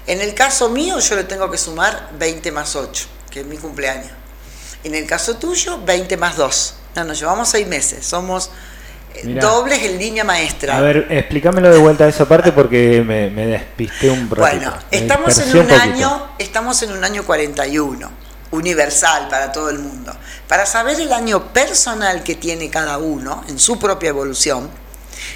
[0.06, 3.58] En el caso mío yo le tengo que sumar 20 más 8, que es mi
[3.58, 4.27] cumpleaños.
[4.84, 8.06] En el caso tuyo, 20 más 2 no, nos llevamos seis meses.
[8.06, 8.50] Somos
[9.14, 10.78] eh, dobles en línea maestra.
[10.78, 14.42] A ver, explícamelo de vuelta a esa parte porque me, despisté un poco.
[14.42, 18.10] Bueno, estamos en un, año, estamos en un año 41,
[18.52, 20.16] universal para todo el mundo.
[20.48, 24.70] Para saber el año personal que tiene cada uno en su propia evolución,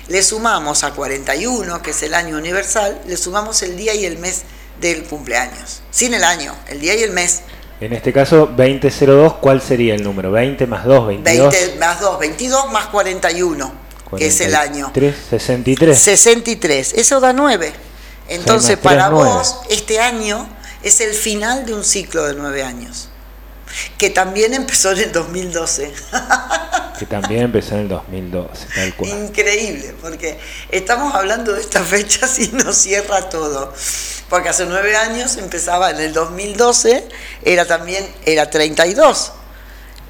[0.07, 4.17] le sumamos a 41, que es el año universal, le sumamos el día y el
[4.17, 4.43] mes
[4.79, 5.83] del cumpleaños.
[5.91, 7.41] Sin el año, el día y el mes.
[7.81, 10.31] En este caso, 2002, ¿cuál sería el número?
[10.31, 11.51] 20 más 2, 22.
[11.51, 13.73] 20 más 2, 22 más 41,
[14.15, 14.91] que es el año.
[14.93, 15.97] 63.
[15.97, 17.73] 63, eso da 9.
[18.29, 20.47] Entonces, para vos, este año
[20.83, 23.09] es el final de un ciclo de 9 años,
[23.97, 25.93] que también empezó en el 2012.
[26.99, 29.09] que también empezó en el 2012, tal cual.
[29.09, 33.73] Increíble, porque estamos hablando de estas fechas y nos cierra todo
[34.31, 37.05] porque hace nueve años empezaba en el 2012,
[37.43, 39.33] era también, era 32.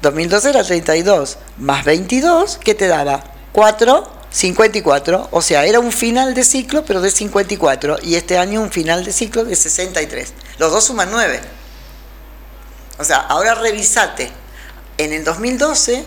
[0.00, 3.24] 2012 era 32, más 22, ¿qué te daba?
[3.50, 8.60] 4, 54, o sea, era un final de ciclo, pero de 54, y este año
[8.60, 10.32] un final de ciclo de 63.
[10.58, 11.40] Los dos suman 9.
[12.98, 14.30] O sea, ahora revisate
[14.98, 16.04] en el 2012,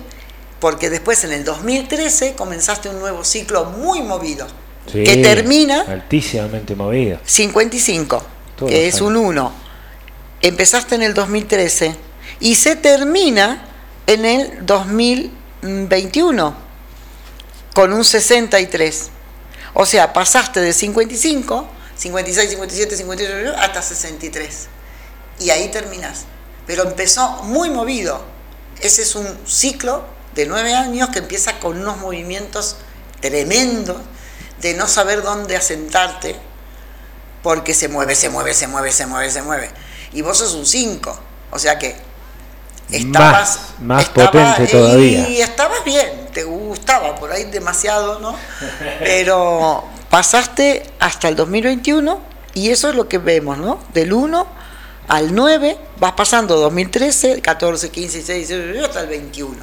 [0.59, 4.47] porque después en el 2013 comenzaste un nuevo ciclo muy movido
[4.91, 7.19] que termina altísimamente movido.
[7.25, 8.25] 55,
[8.67, 9.51] que es un 1.
[10.41, 11.95] Empezaste en el 2013
[12.39, 13.65] y se termina
[14.07, 16.55] en el 2021
[17.73, 19.09] con un 63.
[19.73, 21.67] O sea, pasaste de 55,
[21.97, 24.67] 56, 57, 58 hasta 63.
[25.39, 26.25] Y ahí terminas.
[26.67, 28.21] Pero empezó muy movido.
[28.81, 32.77] Ese es un ciclo de nueve años que empieza con unos movimientos
[33.21, 33.97] tremendos
[34.61, 36.35] de no saber dónde asentarte,
[37.43, 39.71] porque se mueve, se mueve, se mueve, se mueve, se mueve.
[40.13, 41.19] Y vos sos un 5.
[41.51, 41.95] O sea que
[42.91, 45.29] estabas más, potente todavía.
[45.29, 48.35] Y estabas bien, te gustaba, por ahí demasiado, ¿no?
[48.99, 52.19] Pero pasaste hasta el 2021
[52.53, 53.79] y eso es lo que vemos, ¿no?
[53.93, 54.47] Del 1
[55.07, 59.55] al 9 vas pasando 2013, 14, 15, 16, 17, hasta el 21.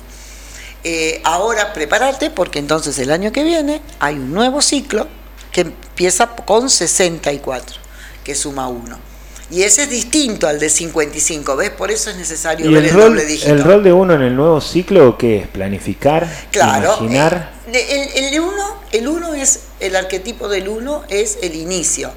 [0.85, 5.07] Eh, ahora prepárate porque entonces el año que viene hay un nuevo ciclo
[5.53, 7.77] que empieza con 64,
[8.25, 9.13] que suma 1
[9.53, 11.69] y ese es distinto al de 55, ¿ves?
[11.71, 13.53] Por eso es necesario ver el, doble dígito.
[13.53, 15.47] ¿El rol de uno en el nuevo ciclo qué es?
[15.49, 16.27] ¿Planificar?
[16.51, 16.97] Claro.
[17.01, 17.53] ¿Imaginar?
[17.71, 22.13] Eh, el, uno, el uno es, el arquetipo del uno es el inicio.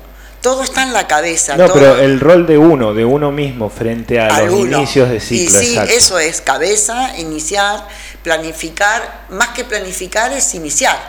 [0.46, 1.58] Todo está en la cabeza.
[1.58, 5.60] No, pero el rol de uno, de uno mismo frente a los inicios de ciclo.
[5.60, 7.88] Y sí, eso es cabeza, iniciar,
[8.22, 9.26] planificar.
[9.30, 11.00] Más que planificar es iniciar.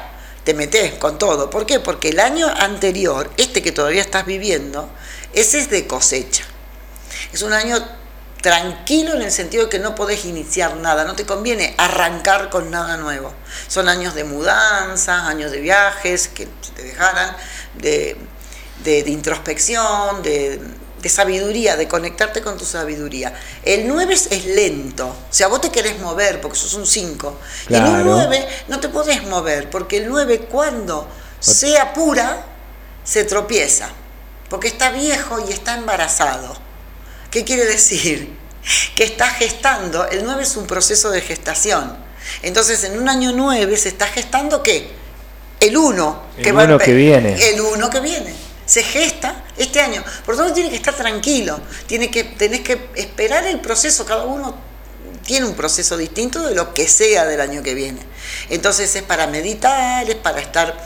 [0.42, 1.51] Te metes con todo.
[1.51, 1.81] ¿Por qué?
[1.81, 4.88] Porque el año anterior, este que todavía estás viviendo,
[5.35, 6.44] ese es de cosecha.
[7.31, 7.77] Es un año
[8.40, 12.70] tranquilo en el sentido de que no podés iniciar nada, no te conviene arrancar con
[12.70, 13.35] nada nuevo.
[13.68, 17.37] Son años de mudanza, años de viajes que te dejaran,
[17.75, 18.16] de,
[18.84, 20.60] introspección, de,
[21.08, 23.32] sabiduría, de conectarte con tu sabiduría.
[23.62, 27.38] El 9 es, lento, o sea, vos te querés mover porque sos un 5.
[27.68, 31.08] Y en un 9 no te podés mover porque el 9 cuando
[31.38, 32.44] sea pura
[33.04, 33.88] se tropieza
[34.48, 36.56] porque está viejo y está embarazado.
[37.30, 38.32] ¿Qué quiere decir?
[38.94, 41.96] Que está gestando, el 9 es un proceso de gestación.
[42.42, 44.90] Entonces, en un año 9 se está gestando qué?
[45.60, 47.34] El 1 que, uno que viene.
[47.48, 48.34] El 1 que viene.
[48.66, 50.05] Se gesta este año.
[50.24, 51.61] Por lo tanto, tiene que estar tranquilo.
[51.87, 54.05] Tiene que, tenés que esperar el proceso.
[54.05, 54.55] Cada uno
[55.24, 58.00] tiene un proceso distinto de lo que sea del año que viene.
[58.50, 60.76] Entonces, es para meditar, es para estar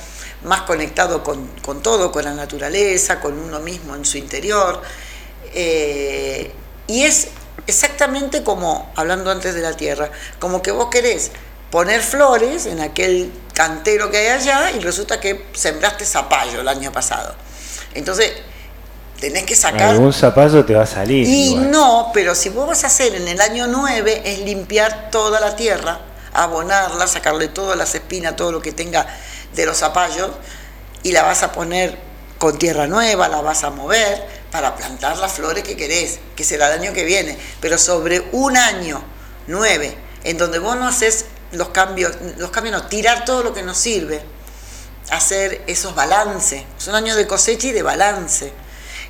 [0.44, 4.80] más conectado con, todo, con la naturaleza, con uno mismo en su interior.
[5.52, 6.52] Eh,
[6.86, 7.28] y es
[7.66, 11.30] exactamente como, hablando antes de la tierra, como que vos querés
[11.70, 16.90] poner flores en aquel cantero que hay allá y resulta que sembraste zapallo el año
[16.90, 17.34] pasado.
[17.94, 18.32] Entonces,
[19.20, 19.90] tenés que sacar...
[19.90, 21.26] Algún zapallo te va a salir.
[21.26, 25.40] Y no, pero si vos vas a hacer en el año 9 es limpiar toda
[25.40, 26.00] la tierra,
[26.32, 29.06] abonarla, sacarle todas las espinas, todo lo que tenga
[29.54, 30.30] de los zapallos
[31.02, 31.98] y la vas a poner
[32.38, 36.72] con tierra nueva, la vas a mover para plantar las flores que querés, que será
[36.72, 39.02] el año que viene, pero sobre un año,
[39.46, 43.62] nueve, en donde vos no haces los cambios, los cambios no, tirar todo lo que
[43.62, 44.22] nos sirve,
[45.10, 48.52] hacer esos balances, es un año de cosecha y de balance.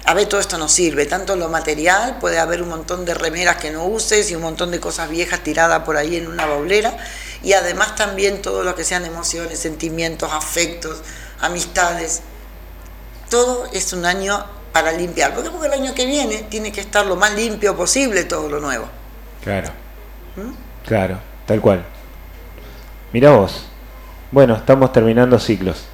[0.06, 3.56] A ver, todo esto nos sirve, tanto lo material, puede haber un montón de remeras
[3.56, 6.96] que no uses y un montón de cosas viejas tiradas por ahí en una baulera,
[7.42, 11.02] y además también todo lo que sean emociones, sentimientos, afectos,
[11.40, 12.22] amistades.
[13.28, 15.34] Todo es un año para limpiar.
[15.34, 15.50] ¿Por qué?
[15.50, 18.86] Porque el año que viene tiene que estar lo más limpio posible todo lo nuevo.
[19.42, 19.68] Claro.
[20.36, 20.86] ¿Mm?
[20.86, 21.84] Claro, tal cual.
[23.12, 23.69] Mira vos.
[24.30, 25.86] Bueno, estamos terminando ciclos.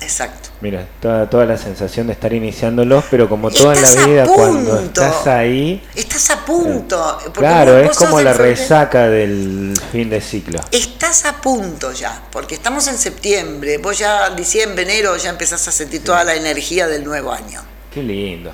[0.00, 0.50] Exacto.
[0.60, 5.26] Mira, toda, toda la sensación de estar iniciándolos, pero como toda la vida, cuando estás
[5.26, 5.82] ahí.
[5.94, 7.18] Estás a punto.
[7.32, 10.60] Claro, es como la resaca del fin de ciclo.
[10.70, 13.78] Estás a punto ya, porque estamos en septiembre.
[13.78, 17.62] Vos ya en diciembre, enero, ya empezás a sentir toda la energía del nuevo año.
[17.92, 18.52] Qué lindo.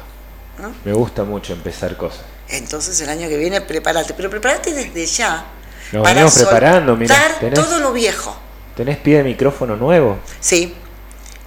[0.84, 2.22] Me gusta mucho empezar cosas.
[2.48, 5.44] Entonces el año que viene prepárate, pero prepárate desde ya.
[5.92, 7.16] Nos para preparando, mira.
[7.54, 8.36] todo lo viejo.
[8.80, 10.16] ¿Tenés pie de micrófono nuevo?
[10.40, 10.74] Sí.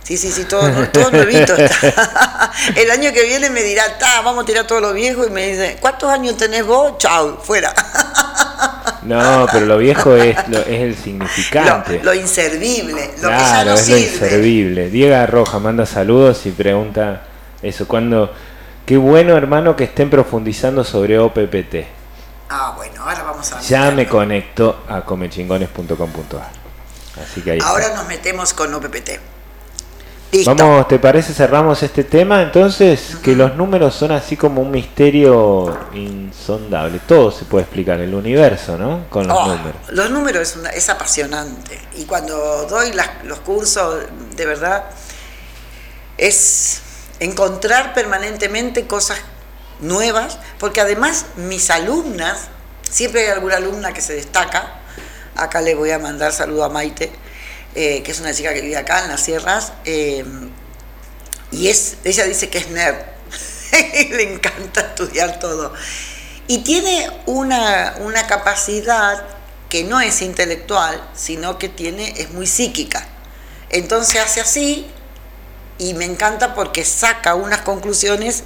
[0.04, 2.52] Sí, sí, sí, todo, todo nuevito está.
[2.76, 5.48] El año que viene me dirá, ta, vamos a tirar todo lo viejo y me
[5.48, 7.00] dice, ¿cuántos años tenés vos?
[7.00, 7.74] Chao, fuera.
[9.02, 12.02] No, pero lo viejo es, es el significante.
[12.04, 14.90] Lo, inservible, lo que ya no es lo inservible.
[14.92, 17.24] Diego Roja manda saludos y pregunta
[17.64, 18.32] eso, cuando,
[18.86, 21.76] qué bueno hermano que estén profundizando sobre OPPT.
[22.50, 23.60] Ah, bueno, ahora vamos a...
[23.60, 26.63] Ya me conecto a comechingones.com.ar.
[27.22, 29.20] Así que ahí Ahora nos metemos con OPPT.
[30.46, 32.42] Vamos, ¿te parece cerramos este tema?
[32.42, 37.00] Entonces, que los números son así como un misterio insondable.
[37.08, 39.08] Todo se puede explicar, el universo, ¿no?
[39.10, 39.76] Con los oh, números.
[39.90, 41.80] Los números es, apasionante.
[41.98, 42.94] Y cuando doy
[43.26, 44.06] los cursos,
[44.36, 44.86] de verdad,
[46.18, 46.82] es
[47.20, 49.20] encontrar permanentemente cosas
[49.82, 52.48] nuevas, porque además mis alumnas,
[52.90, 54.80] siempre hay alguna alumna que se destaca,
[55.36, 57.12] Acá le voy a mandar saludo a Maite,
[57.76, 59.74] eh, que es una chica que vive acá en las sierras.
[59.86, 60.26] Eh,
[61.52, 62.98] y es, ella dice que es nerd.
[64.12, 65.74] le encanta estudiar todo.
[66.48, 69.24] Y tiene una, una capacidad
[69.70, 73.08] que no es intelectual, sino que tiene, es muy psíquica.
[73.70, 74.88] Entonces hace así
[75.80, 78.44] y me encanta porque saca unas conclusiones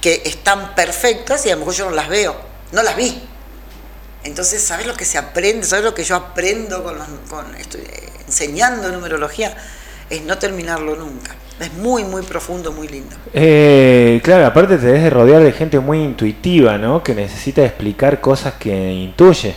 [0.00, 2.36] que están perfectas y a lo mejor yo no las veo,
[2.72, 3.22] no las vi.
[4.26, 5.66] Entonces, ¿sabes lo que se aprende?
[5.66, 6.98] ¿Sabes lo que yo aprendo con,
[7.28, 7.82] con estoy,
[8.26, 9.56] enseñando numerología?
[10.10, 11.34] Es no terminarlo nunca.
[11.60, 13.16] Es muy, muy profundo, muy lindo.
[13.32, 17.02] Eh, claro, aparte te debes de rodear de gente muy intuitiva, ¿no?
[17.02, 19.54] Que necesita explicar cosas que intuye.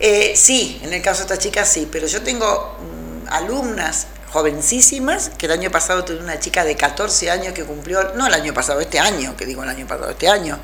[0.00, 5.30] Eh, sí, en el caso de esta chica sí, pero yo tengo mm, alumnas jovencísimas,
[5.38, 8.52] que el año pasado tuve una chica de 14 años que cumplió, no el año
[8.52, 10.58] pasado, este año, que digo el año pasado, este año,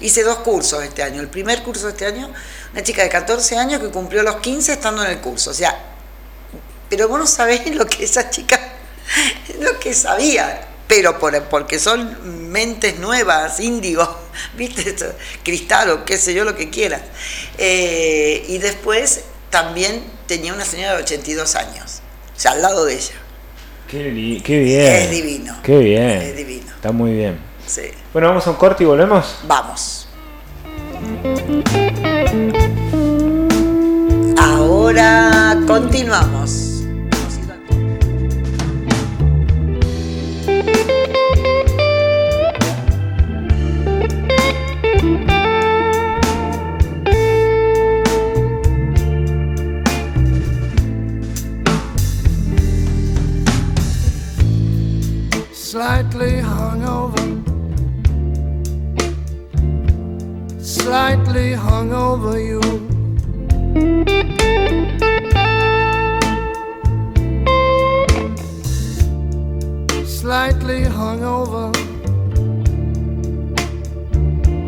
[0.00, 2.32] hice dos cursos este año, el primer curso este año,
[2.72, 5.76] una chica de 14 años que cumplió los 15 estando en el curso, o sea,
[6.88, 8.60] pero vos no sabés lo que esa chica,
[9.58, 14.16] lo que sabía, pero por, porque son mentes nuevas, índigo,
[14.54, 14.94] ¿viste?
[15.42, 17.02] Cristal o qué sé yo, lo que quieras.
[17.58, 22.01] Eh, y después también tenía una señora de 82 años,
[22.42, 23.14] sea, al lado de ella.
[23.88, 24.92] Qué, qué bien.
[24.92, 25.56] Es divino.
[25.62, 26.22] Qué bien.
[26.22, 26.72] Es divino.
[26.74, 27.38] Está muy bien.
[27.66, 27.82] Sí.
[28.12, 29.38] Bueno, vamos a un corte y volvemos.
[29.46, 30.08] Vamos.
[34.38, 36.71] Ahora continuamos.
[55.72, 57.24] Slightly hungover,
[60.60, 62.60] slightly hungover you.
[70.04, 71.72] Slightly hungover,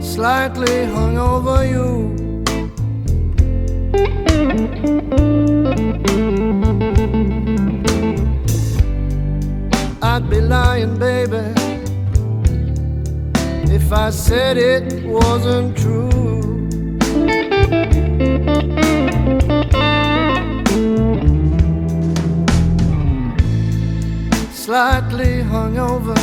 [0.01, 2.15] slightly hungover you.
[10.07, 11.45] I'd be lying, baby,
[13.73, 16.69] if I said it wasn't true.
[24.53, 26.21] Slightly hungover,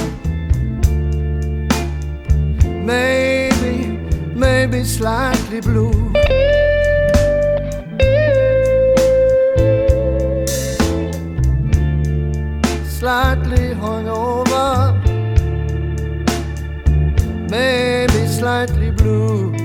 [2.86, 3.98] maybe,
[4.36, 6.12] maybe slightly blue.
[13.02, 13.41] slightly
[19.02, 19.61] blue.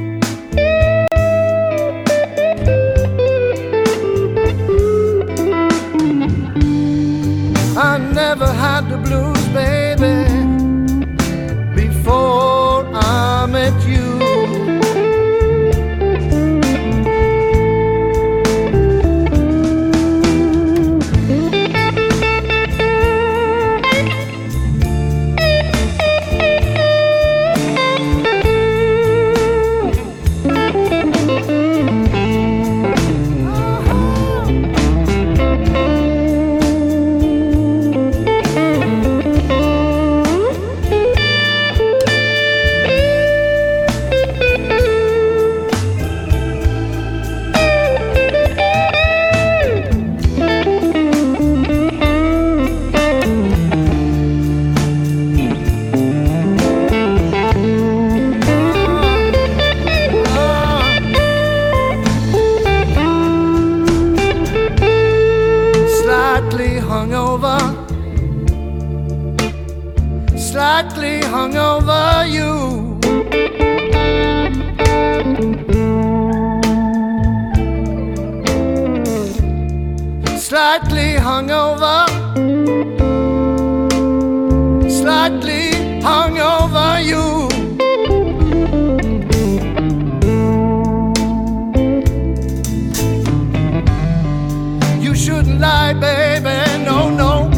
[95.59, 97.51] Lie, baby, no, no,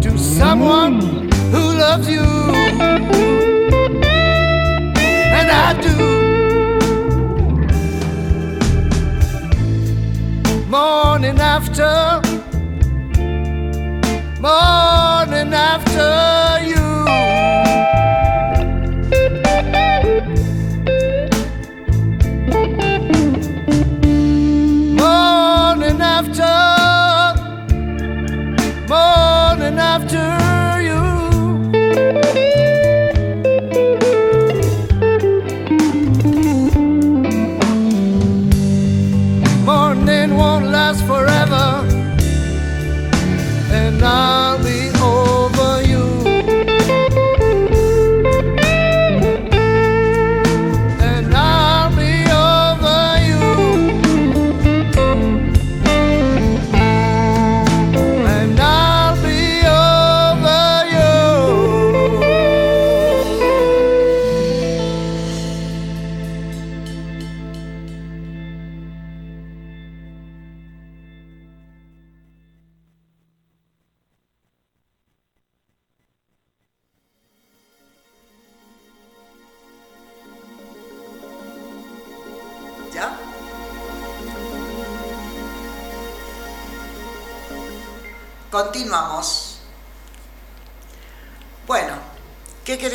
[0.00, 1.00] to someone
[1.50, 2.22] who loves you.
[5.38, 5.96] And I do.
[10.68, 12.20] Morning after,
[14.40, 16.29] morning after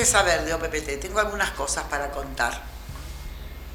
[0.05, 1.01] ¿qué querés saber de OPPT?
[1.01, 2.53] Tengo algunas cosas para contar.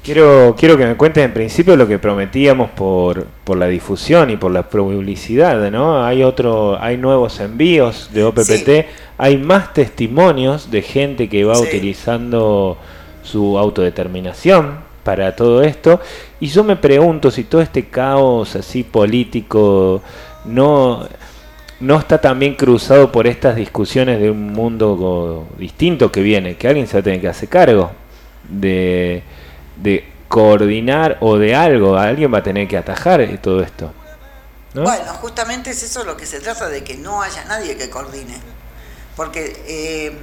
[0.03, 4.37] Quiero, quiero que me cuentes en principio lo que prometíamos por, por la difusión y
[4.37, 6.03] por la publicidad, ¿no?
[6.03, 8.85] Hay otro, hay nuevos envíos de OPPT, Sí.
[9.19, 11.63] hay más testimonios de gente que va Sí.
[11.65, 12.77] utilizando
[13.21, 15.99] su autodeterminación para todo esto.
[16.39, 20.01] Y yo me pregunto si todo este caos así político
[20.45, 21.07] no,
[21.81, 26.87] no está también cruzado por estas discusiones de un mundo distinto que viene, que alguien
[26.87, 27.91] se va a tener que hacer cargo
[28.47, 29.23] de,
[29.77, 33.91] de coordinar o de algo, alguien va a tener que atajar todo esto.
[34.73, 34.83] ¿no?
[34.83, 38.37] Bueno, justamente es eso lo que se trata, de que no haya nadie que coordine.
[39.15, 40.17] Porque eh,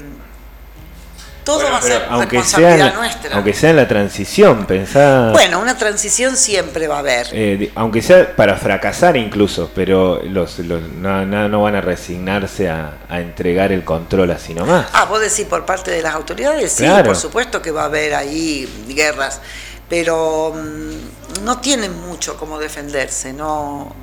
[1.48, 3.34] todo Bueno, va a ser aunque responsabilidad sea, nuestra.
[3.36, 7.28] aunque sea en la transición, pensá, Bueno, una transición siempre va a haber.
[7.32, 12.68] eh, aunque sea para fracasar incluso, pero los, los- no, no- no van a resignarse
[12.68, 14.88] a, a entregar el control así nomás.
[14.92, 17.06] Ah, vos decís por parte de las autoridades, sí, Claro.
[17.06, 19.40] por supuesto que va a haber ahí guerras,
[19.88, 23.96] pero mm, no tienen mucho como defenderse, no.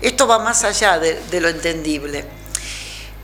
[0.00, 2.24] Esto va más allá de, de lo entendible.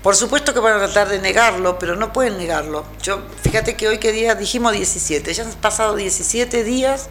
[0.03, 2.85] Por supuesto que van a tratar de negarlo, pero no pueden negarlo.
[3.03, 7.09] Yo, fíjate que hoy día dijimos 17, ya han pasado 17 días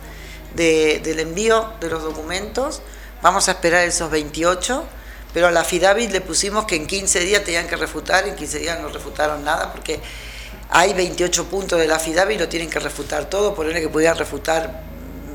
[0.55, 2.81] de- del envío de los documentos,
[3.21, 4.85] vamos a esperar esos 28,
[5.33, 8.59] pero a la FIDAVIT le pusimos que en 15 días tenían que refutar, en 15
[8.59, 9.99] días no refutaron nada, porque
[10.69, 14.17] hay 28 puntos de la FIDAVIT y lo tienen que refutar todo, ponerle que pudieran
[14.17, 14.81] refutar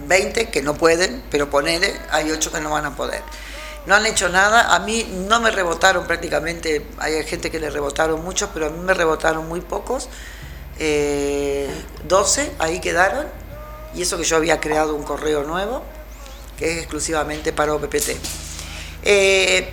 [0.07, 3.23] 20, que no pueden, pero ponele, hay 8 que no van a poder.
[3.87, 8.23] No han hecho nada, a mí no me rebotaron prácticamente, hay gente que le rebotaron
[8.23, 10.09] muchos, pero a mí me rebotaron muy pocos,
[10.79, 11.69] eh,
[12.07, 13.27] 12, ahí quedaron,
[13.95, 15.83] y eso que yo había creado un correo nuevo,
[16.57, 18.11] que es exclusivamente para OPPT.
[19.03, 19.69] Eh,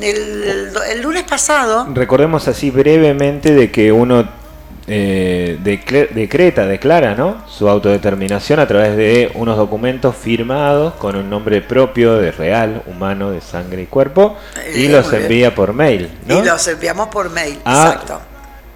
[0.00, 4.39] el, el lunes pasado, Recordemos así brevemente de que uno
[4.92, 7.44] eh, decre- decreta, declara ¿no?
[7.48, 13.30] su autodeterminación a través de unos documentos firmados con un nombre propio de real, humano,
[13.30, 14.36] de sangre y cuerpo,
[14.74, 15.22] y Eh, los muy bien.
[15.22, 16.10] envía por mail.
[16.26, 16.40] ¿no?
[16.40, 18.20] y los enviamos por mail, Ah, exacto.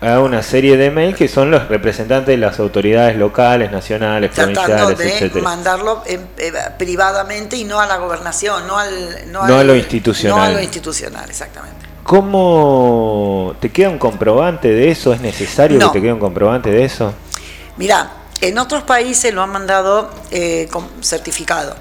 [0.01, 4.61] a una serie de mails que son los representantes de las autoridades locales, nacionales, tratando
[4.63, 5.43] provinciales, de etcétera.
[5.45, 10.37] mandarlo en- eh, privadamente y no a la gobernación, no al No a lo institucional.
[10.39, 11.87] No a lo institucional, exactamente.
[12.05, 15.15] ¿Cómo te queda un comprobante de eso?
[15.15, 15.91] ¿Es necesario No.
[15.91, 17.15] que te quede un comprobante de eso?
[17.79, 21.75] Mira, en otros países lo han mandado eh, con certificado,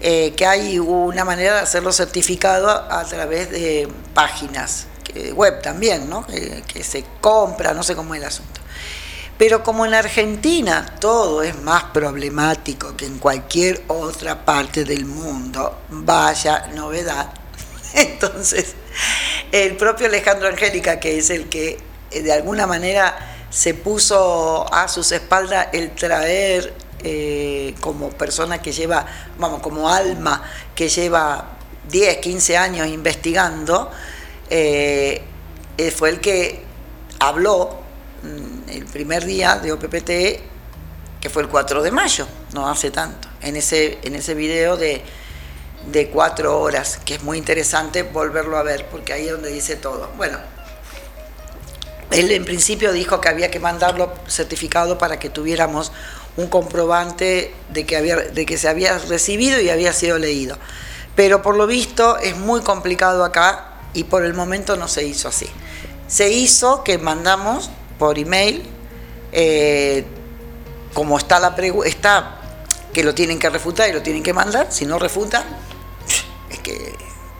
[0.00, 4.86] eh, que hay una manera de hacerlo certificado a, través de páginas
[5.34, 6.26] web también, ¿no?
[6.26, 8.62] Que, que se compra, no sé cómo es el asunto.
[9.36, 15.80] Pero como en Argentina todo es más problemático que en cualquier otra parte del mundo,
[15.90, 17.28] vaya novedad.
[17.94, 18.74] Entonces,
[19.52, 21.78] el propio Alejandro Angélica, que es el que
[22.10, 26.72] eh, de alguna manera se puso a sus espaldas el traer
[27.02, 29.04] eh, como persona que lleva,
[29.38, 30.42] vamos, como alma
[30.74, 31.56] que lleva
[31.90, 33.90] 10, 15 años investigando,
[34.48, 35.22] eh,
[35.96, 36.62] fue el que
[37.18, 37.78] habló
[38.22, 40.10] mm, el primer día de OPPT,
[41.20, 45.02] que fue el 4 de mayo, no hace tanto, en ese, en ese video de,
[45.86, 49.76] de cuatro horas, que es muy interesante volverlo a ver, porque ahí es donde dice
[49.76, 50.10] todo.
[50.16, 50.38] Bueno,
[52.10, 55.92] él en principio dijo que había que mandarlo certificado para que tuviéramos
[56.36, 60.56] un comprobante de que, había, de que se había recibido y había sido leído.
[61.16, 65.28] Pero por lo visto es muy complicado acá y por el momento no se hizo
[65.28, 65.46] así.
[66.06, 68.62] Se hizo que mandamos por email,
[69.32, 70.04] eh,
[70.94, 72.38] como está la pregunta,
[72.92, 75.44] que lo tienen que refutar y lo tienen que mandar, si no refutan,
[76.52, 76.94] es que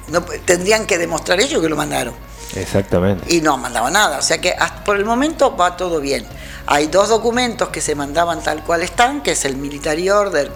[0.08, 2.14] no, tendrían que demostrar ellos que lo mandaron
[2.54, 3.32] Exactamente.
[3.34, 4.18] y no mandaba nada.
[4.18, 6.26] O sea que hasta por el momento va todo bien.
[6.66, 10.50] Hay dos documentos que se mandaban tal cual están, que es el Military Order,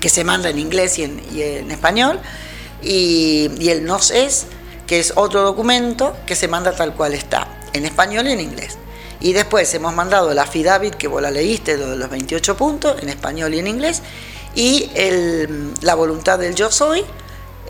[0.00, 2.20] que se manda en inglés y en, y en español,
[2.82, 4.46] y, y el nos es,
[4.86, 8.78] que es otro documento que se manda tal cual está, en español y en inglés.
[9.20, 13.00] Y después hemos mandado la FIDAVIT, que vos la leíste, lo de los 28 puntos,
[13.02, 14.00] en español y en inglés,
[14.54, 17.04] y el- la voluntad del yo soy,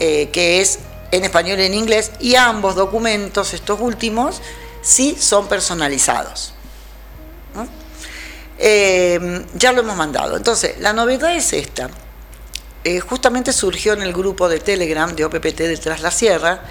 [0.00, 0.80] eh, que es
[1.12, 4.40] en español y en inglés, y ambos documentos, estos últimos,
[4.82, 6.54] sí son personalizados.
[8.58, 10.36] Eh, ya lo hemos mandado.
[10.36, 11.88] Entonces, la novedad es esta.
[12.84, 16.62] Eh, justamente surgió en el grupo de Telegram de OPPT de Tras la Sierra,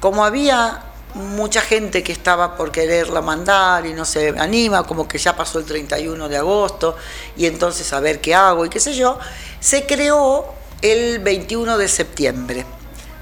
[0.00, 0.82] como había
[1.14, 5.58] mucha gente que estaba por quererla mandar y no se anima, como que ya pasó
[5.58, 6.96] el 31 de agosto
[7.36, 9.18] y entonces a ver qué hago y qué sé yo,
[9.58, 12.66] se creó el 21 de septiembre.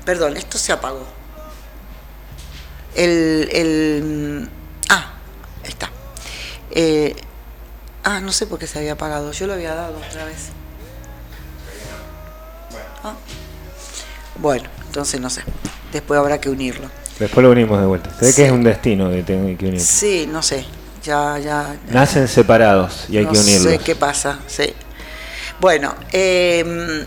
[0.05, 1.05] Perdón, esto se apagó.
[2.95, 4.49] El, el-
[4.91, 5.13] ah,
[5.65, 5.91] está.
[6.71, 7.17] Eh,
[8.05, 10.51] ah, no sé por qué se había apagado, yo lo había dado otra vez.
[13.03, 13.15] Ah.
[14.37, 15.43] Bueno, entonces no sé.
[15.93, 16.89] Después habrá que unirlo.
[17.19, 18.11] Después lo unimos de vuelta.
[18.19, 18.37] Se ve Sí.
[18.37, 19.81] que es un destino que tengo que unir.
[19.81, 20.65] Sí, no sé.
[21.05, 21.77] Ya, ya.
[21.91, 23.73] Nacen separados y hay no que unirlos.
[23.73, 24.39] sé qué pasa.
[24.47, 24.73] Sí.
[25.61, 27.05] Bueno, eh,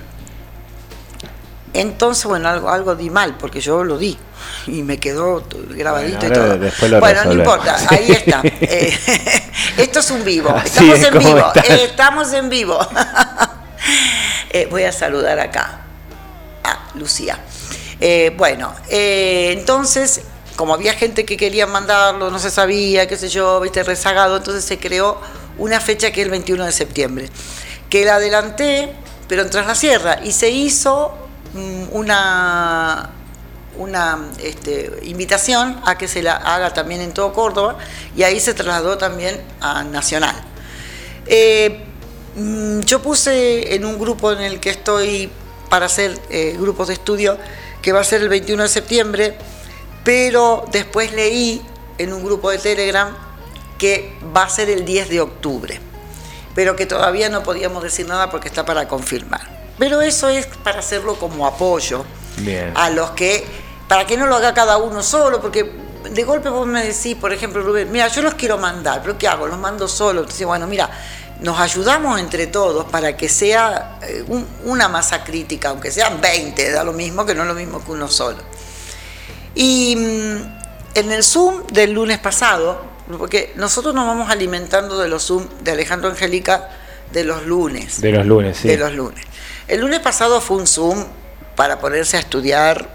[1.73, 4.17] entonces, bueno, algo, algo di mal, porque yo lo di
[4.67, 6.57] y me quedó grabadito Bueno, y todo.
[6.57, 8.41] después lo bueno, no importa, ahí está.
[8.43, 8.97] Eh,
[9.77, 10.49] esto es un vivo.
[10.49, 11.37] Así Estamos es en vivo.
[11.53, 11.59] está.
[11.73, 12.79] eh, estamos en vivo.
[14.49, 15.81] Eh, voy a saludar acá
[16.63, 17.37] a Lucía.
[17.99, 20.21] Eh, bueno, eh, entonces,
[20.55, 24.63] como había gente que quería mandarlo, no se sabía, qué sé yo, viste, rezagado, entonces
[24.65, 25.19] se creó
[25.57, 27.29] una fecha que es el 21 de septiembre,
[27.89, 28.93] que la adelanté,
[29.27, 31.17] pero en Tras la Sierra, y se hizo
[31.91, 33.11] una
[33.77, 37.77] una este, invitación a que se la haga también en todo Córdoba
[38.15, 40.35] y ahí se trasladó también a Nacional.
[41.25, 41.83] Eh,
[42.35, 45.29] mm, yo puse en un grupo en el que estoy
[45.69, 47.37] para hacer eh, grupos de estudio
[47.81, 49.37] que va a ser el 21 de septiembre,
[50.03, 51.61] pero después leí
[51.97, 53.15] en un grupo de Telegram
[53.77, 55.79] que va a ser el 10 de octubre,
[56.55, 59.56] pero que todavía no podíamos decir nada porque está para confirmar.
[59.77, 62.03] Pero eso es para hacerlo como apoyo
[62.37, 62.71] Bien.
[62.75, 63.45] a los que,
[63.87, 65.71] para que no lo haga cada uno solo, porque
[66.09, 69.27] de golpe vos me decís, por ejemplo, Rubén, mira, yo los quiero mandar, pero ¿qué
[69.27, 69.45] hago?
[69.47, 70.21] Los mando solo.
[70.21, 70.89] Entonces, bueno, mira,
[71.41, 76.71] nos ayudamos entre todos para que sea eh, un- una masa crítica, aunque sean 20,
[76.71, 78.39] da lo mismo que no es lo mismo que uno solo.
[79.55, 80.37] Y mm,
[80.95, 82.81] en el Zoom del lunes pasado,
[83.17, 86.69] porque nosotros nos vamos alimentando de los Zoom de Alejandro Angélica
[87.11, 88.67] de los lunes De los lunes, sí.
[88.67, 89.23] de los lunes.
[89.67, 91.03] El lunes pasado fue un Zoom
[91.57, 92.89] para ponerse a estudiar.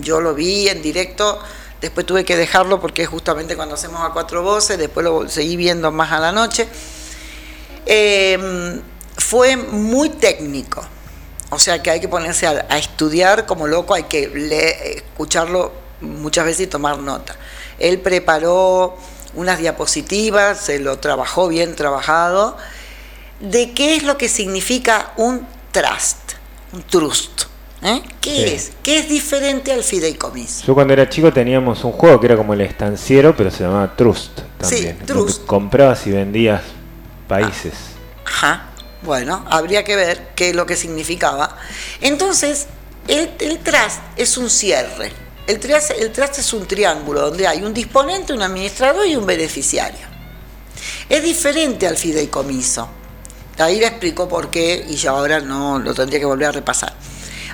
[0.00, 1.40] Yo lo vi en directo,
[1.80, 5.90] después tuve que dejarlo porque justamente cuando hacemos a cuatro voces, después lo seguí viendo
[5.90, 6.68] más a la noche.
[7.86, 8.82] Eh,
[9.16, 10.82] fue muy técnico,
[11.48, 14.30] o sea que hay que ponerse a, estudiar como loco, hay que
[14.96, 17.36] escucharlo muchas veces y tomar nota.
[17.78, 18.98] Él preparó
[19.34, 22.58] unas diapositivas, se lo trabajó bien trabajado,
[23.40, 26.32] de qué es lo que significa un trust,
[26.72, 27.42] un trust.
[27.82, 28.02] ¿eh?
[28.20, 28.42] ¿Qué Sí.
[28.54, 28.72] es?
[28.82, 30.64] ¿Qué es diferente al fideicomiso?
[30.66, 33.94] Yo cuando era chico teníamos un juego que era como el estanciero, pero se llamaba
[33.96, 34.98] Trust también.
[35.00, 35.46] Sí, Trust.
[35.46, 36.62] Comprabas y vendías
[37.28, 37.72] países.
[38.26, 38.66] Ajá.
[39.02, 41.56] Bueno, habría que ver qué es lo que significaba.
[42.02, 42.66] Entonces,
[43.08, 45.10] el, el trust es un cierre.
[45.46, 49.24] El trust, el trust es un triángulo donde hay un disponente, un administrador y un
[49.24, 50.06] beneficiario.
[51.08, 52.88] Es diferente al fideicomiso.
[53.58, 56.92] Ahí le explicó por qué y yo ahora no lo tendría que volver a repasar.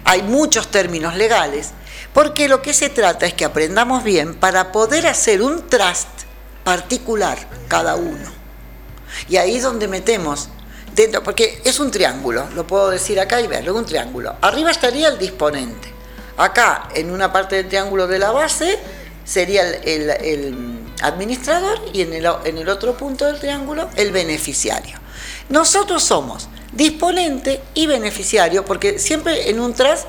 [0.05, 1.71] Hay muchos términos legales
[2.13, 6.09] porque lo que se trata es que aprendamos bien para poder hacer un trust
[6.65, 7.39] particular
[7.69, 8.31] cada uno.
[9.29, 10.49] Y ahí es donde metemos
[10.95, 14.35] dentro, porque es un triángulo, lo puedo decir acá y verlo, es un triángulo.
[14.41, 15.93] Arriba estaría el disponente.
[16.37, 18.79] Acá, en una parte del triángulo de la base,
[19.25, 24.99] sería el- el administrador y en el, en el otro punto del triángulo, el beneficiario.
[25.49, 30.05] Nosotros somos disponente y beneficiario, porque siempre en un trust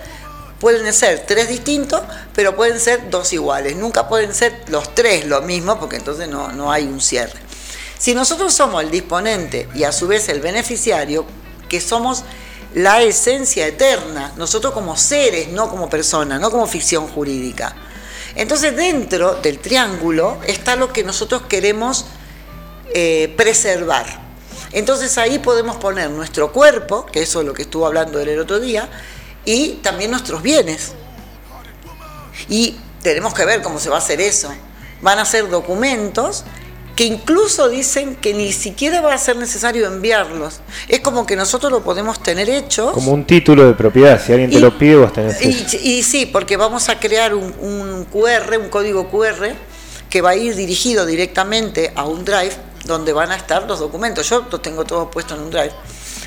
[0.59, 2.01] pueden ser tres distintos,
[2.33, 3.75] pero pueden ser dos iguales.
[3.75, 7.39] Nunca pueden ser los tres lo mismo, porque entonces no, no hay un cierre.
[7.97, 11.25] Si nosotros somos el disponente y a su vez el beneficiario,
[11.67, 12.23] que somos
[12.73, 17.75] la esencia eterna, nosotros como seres, no como personas, no como ficción jurídica.
[18.37, 22.05] Entonces dentro del triángulo está lo que nosotros queremos
[22.93, 24.05] eh, preservar.
[24.71, 28.39] Entonces ahí podemos poner nuestro cuerpo, que eso es lo que estuvo hablando él el
[28.39, 28.87] otro día,
[29.43, 30.91] y también nuestros bienes.
[32.47, 34.53] Y tenemos que ver cómo se va a hacer eso.
[35.01, 36.43] Van a ser documentos
[36.97, 40.61] que incluso dicen que ni siquiera va a ser necesario enviarlos.
[40.89, 42.91] Es como que nosotros lo podemos tener hecho.
[42.91, 45.77] Como un título de propiedad, si alguien te Y- lo pide, vos tenés Y, eso.
[45.79, 49.53] y sí, porque vamos a crear un, un QR, un código QR,
[50.09, 52.53] que va a ir dirigido directamente a un drive
[52.85, 54.27] donde van a estar los documentos.
[54.27, 55.73] Yo lo tengo todo puesto en un drive,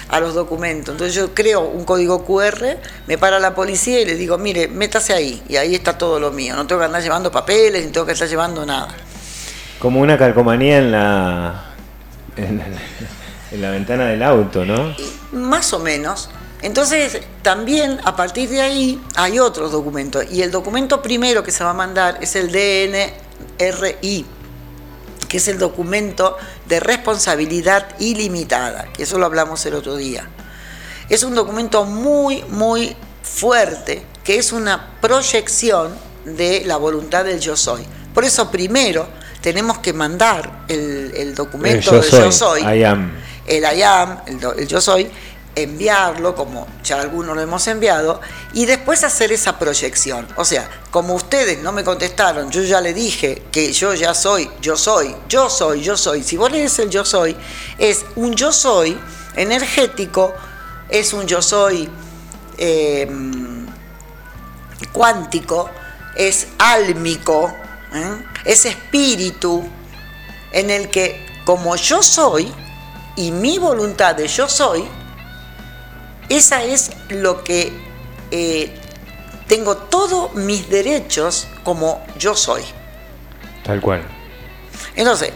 [0.08, 0.92] a los documentos.
[0.92, 5.14] Entonces yo creo un código QR, me para la policía y le digo, mire, métase
[5.14, 6.54] ahí, y ahí está todo lo mío.
[6.54, 8.94] No tengo que andar llevando papeles, ni tengo que estar llevando nada.
[9.80, 11.64] Como una calcomanía en la,
[12.36, 12.62] en,
[13.60, 14.94] la ventana del auto, ¿no?
[15.32, 16.28] Más o menos.
[16.60, 20.26] Entonces, también a partir de ahí hay otros documentos.
[20.30, 24.26] Y el documento primero que se va a mandar es el DNRI,
[25.28, 26.36] que es el documento
[26.68, 30.28] de responsabilidad ilimitada, que eso lo hablamos el otro día.
[31.08, 35.94] Es un documento muy, muy fuerte, que es una proyección
[36.26, 37.86] de la voluntad del yo soy.
[38.12, 39.08] Por eso primero
[39.42, 43.12] tenemos que mandar el, el documento El del yo soy I am.
[43.46, 45.10] el I am, el, do- el yo soy,
[45.56, 48.20] enviarlo, como ya algunos lo hemos enviado,
[48.52, 50.26] y después hacer esa proyección.
[50.36, 54.48] O sea, como ustedes no me contestaron, yo ya le dije que yo ya soy,
[54.60, 56.22] yo soy, yo soy, yo soy.
[56.22, 57.36] Si vos lees el yo soy,
[57.78, 58.96] es un yo soy
[59.34, 60.32] energético,
[60.88, 61.88] es un yo soy
[62.58, 63.10] eh,
[64.92, 65.68] cuántico,
[66.14, 67.52] es álmico,
[67.92, 68.24] ¿eh?
[68.44, 69.64] Es espíritu,
[70.52, 72.52] en el que como yo soy
[73.16, 74.84] y mi voluntad de yo soy,
[76.28, 77.72] esa es lo que
[78.30, 78.72] eh,
[79.48, 82.62] tengo todos mis derechos como yo soy.
[83.64, 84.02] Tal cual.
[84.94, 85.32] Entonces,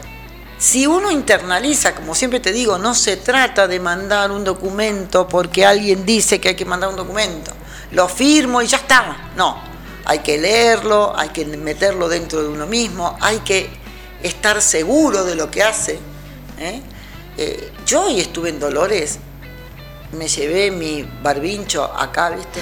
[0.59, 5.67] si uno internaliza, como siempre te digo, no se trata de mandar un documento porque
[5.67, 7.53] alguien dice que hay que mandar un documento.
[7.91, 9.31] Lo firmo y ya está.
[9.37, 9.74] No,
[10.05, 13.69] hay que leerlo, hay que meterlo dentro de uno mismo, hay que
[14.23, 15.99] estar seguro de lo que hace.
[16.59, 16.83] ¿eh?
[17.37, 19.19] Eh, yo hoy estuve en Dolores,
[20.13, 22.61] me llevé mi barbincho acá, ¿viste?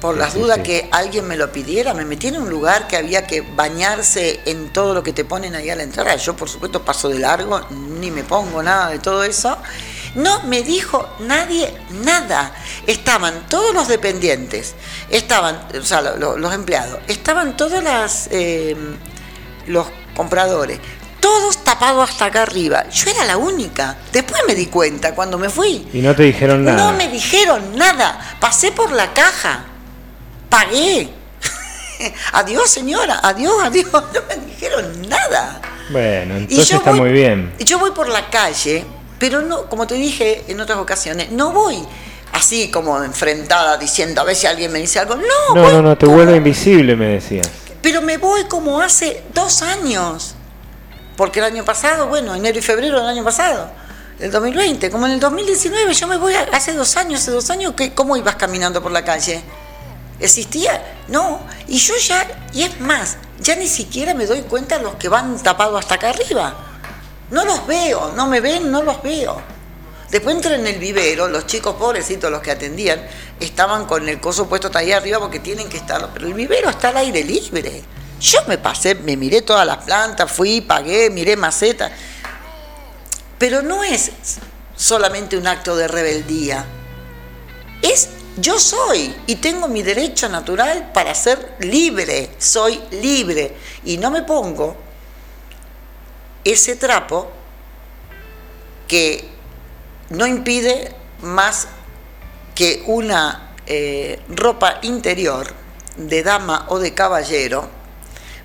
[0.00, 0.62] por Sí, las sí, dudas sí.
[0.62, 4.72] que alguien me lo pidiera, me metí en un lugar que había que bañarse en
[4.72, 6.14] todo lo que te ponen ahí a la entrada.
[6.16, 9.56] Yo, por supuesto, paso de largo, ni me pongo nada de todo eso.
[10.16, 11.72] No me dijo nadie
[12.04, 12.52] nada.
[12.86, 14.74] Estaban todos los dependientes,
[15.10, 18.74] estaban, o sea, lo- lo- los empleados, estaban todos las, eh,
[19.66, 19.86] los
[20.16, 20.80] compradores,
[21.20, 22.88] todos tapados hasta acá arriba.
[22.88, 23.96] Yo era la única.
[24.12, 25.86] Después me di cuenta cuando me fui.
[25.92, 26.76] Y no te dijeron nada.
[26.78, 28.36] No me dijeron nada.
[28.40, 29.64] Pasé por la caja.
[30.48, 31.10] Pagué.
[32.32, 33.20] adiós, señora.
[33.22, 33.86] Adiós, adiós.
[33.92, 35.60] No me dijeron nada.
[35.90, 37.54] Bueno, entonces está voy- muy bien.
[37.58, 38.84] Yo voy por la calle,
[39.18, 41.78] pero no, como te dije en otras ocasiones, no voy
[42.32, 45.14] así como enfrentada diciendo a ver si alguien me dice algo.
[45.16, 47.48] No, No, voy no, no, te como- vuelve invisible, me decías.
[47.82, 50.34] Pero me voy como hace dos años.
[51.16, 53.70] Porque el año pasado, bueno, enero y febrero del año pasado,
[54.18, 57.48] del 2020, como en el 2019, yo me voy a- hace dos años, hace dos
[57.48, 59.40] años, que ¿cómo ibas caminando por la calle?
[60.20, 60.82] ¿Existía?
[61.08, 61.40] No.
[61.68, 65.08] Y yo ya, y es más, ya ni siquiera me doy cuenta de los que
[65.08, 66.75] van tapados hasta acá arriba.
[67.30, 69.40] No los veo, no me ven, no los veo.
[70.10, 73.04] Después entré en el vivero, los chicos pobrecitos, los que atendían,
[73.40, 76.10] estaban con el coso puesto ahí arriba porque tienen que estar.
[76.14, 77.82] Pero el vivero está al aire libre.
[78.20, 81.90] Yo me pasé, me miré todas las plantas, fui, pagué, miré macetas.
[83.38, 84.10] Pero no es
[84.76, 86.64] solamente un acto de rebeldía.
[87.82, 88.08] Es
[88.38, 92.30] yo soy y tengo mi derecho natural para ser libre.
[92.38, 93.56] Soy libre.
[93.84, 94.76] Y no me pongo
[96.52, 97.30] ese trapo
[98.88, 99.24] que
[100.10, 100.92] no impide
[101.22, 101.68] más
[102.54, 105.46] que una eh, ropa interior
[105.96, 107.68] de dama o de caballero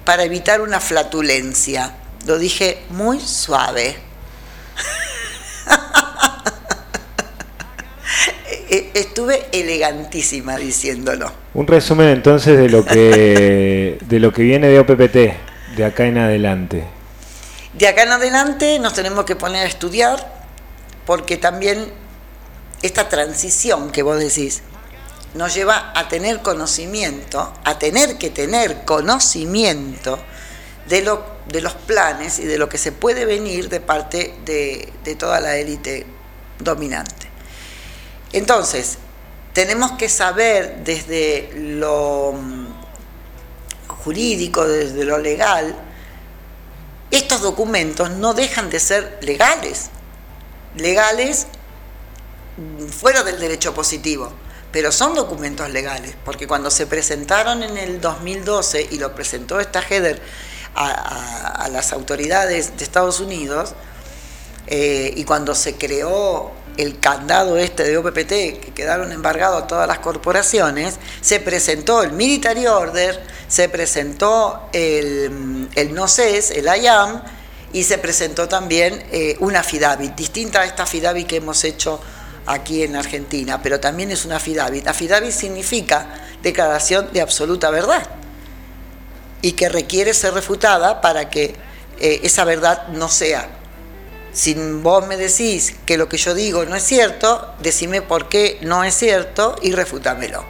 [0.06, 1.93] para evitar una flatulencia.
[2.26, 3.95] Lo dije muy suave.
[8.70, 11.32] E- Estuve elegantísima diciéndolo.
[11.54, 16.18] Un resumen entonces de lo que de lo que viene de OPPT de acá en
[16.18, 16.86] adelante.
[17.74, 20.41] De acá en adelante nos tenemos que poner a estudiar
[21.05, 21.91] porque también
[22.82, 24.63] esta transición que vos decís
[25.34, 30.19] nos lleva a tener conocimiento, a tener que tener conocimiento
[30.89, 34.91] de, lo, de los planes y de lo que se puede venir de parte de,
[35.05, 36.05] de toda la élite
[36.59, 37.30] dominante.
[38.34, 38.97] Entonces,
[39.53, 42.67] tenemos que saber desde lo mm,
[43.88, 45.76] jurídico, desde lo legal,
[47.12, 49.89] estos documentos no dejan de ser legales,
[50.76, 51.47] legales
[52.89, 54.32] fuera del derecho positivo,
[54.72, 59.82] pero son documentos legales, porque cuando se presentaron en el 2012 y lo presentó esta
[59.82, 60.22] Heather
[60.74, 63.74] a, las autoridades de Estados Unidos
[64.68, 69.99] eh, y cuando se creó el candado este de OPPT, que quedaron embargados todas las
[69.99, 73.22] corporaciones, se presentó el Military Order,
[73.52, 77.22] se presentó el, el NOCES, el IAM,
[77.74, 81.99] y se presentó también eh, una affidavit, distinta a esta affidavit que hemos hecho
[82.45, 84.88] aquí en Argentina, pero también es una affidavit.
[84.88, 86.08] Affidavit significa
[86.41, 88.08] declaración de absoluta verdad
[89.41, 91.54] y que requiere ser refutada para que
[91.99, 93.49] eh, esa verdad no sea.
[94.32, 98.60] Si vos me decís que lo que yo digo no es cierto, decime por qué
[98.62, 100.45] no es cierto y refútamelo.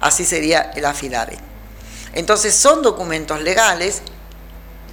[0.00, 1.51] Así sería el affidavit.
[2.12, 4.02] Entonces son documentos legales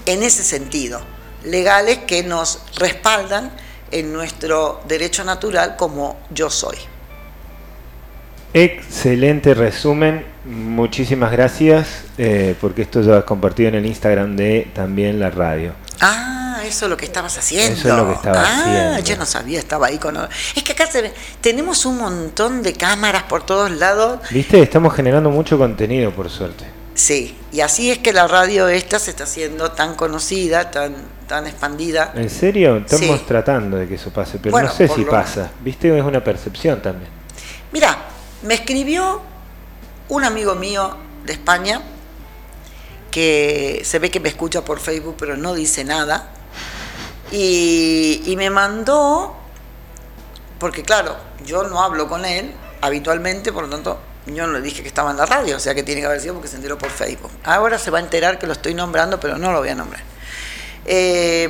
[0.05, 1.01] en ese sentido,
[1.43, 3.51] legales que nos respaldan
[3.91, 6.77] en nuestro derecho natural como yo soy.
[8.53, 15.19] Excelente resumen, muchísimas gracias, eh, porque esto ya has compartido en el Instagram de también
[15.19, 15.73] la radio.
[16.01, 17.73] Ah, eso es lo que estabas haciendo.
[17.77, 18.99] Eso es lo que estaba ah, haciendo.
[19.01, 20.17] yo no sabía, estaba ahí con...
[20.55, 24.19] Es que acá se ve- tenemos un montón de cámaras por todos lados.
[24.31, 24.59] ¿Viste?
[24.61, 26.65] Estamos generando mucho contenido, por suerte.
[26.99, 30.93] Sí, y así es que la radio esta se está haciendo tan conocida, tan,
[31.29, 32.11] tan expandida.
[32.13, 32.75] ¿En serio?
[32.75, 33.25] Estamos Sí.
[33.25, 35.49] tratando de que eso pase, pero Bueno, no sé si pasa.
[35.61, 35.97] ¿Viste?
[35.97, 37.09] Es una percepción también.
[37.71, 37.97] Mira,
[38.43, 39.21] me escribió
[40.09, 41.81] un amigo mío de España
[43.11, 46.31] que se ve que me escucha por Facebook pero no dice nada
[47.31, 49.37] y, y me mandó,
[50.59, 53.99] porque claro, yo no hablo con él habitualmente, por lo tanto
[54.35, 56.21] yo no le dije que estaba en la radio, o sea que tiene que haber
[56.21, 57.31] sido porque se enteró por Facebook.
[57.43, 60.01] Ahora se va a enterar que lo estoy nombrando pero no lo voy a nombrar.
[60.85, 61.49] Eh,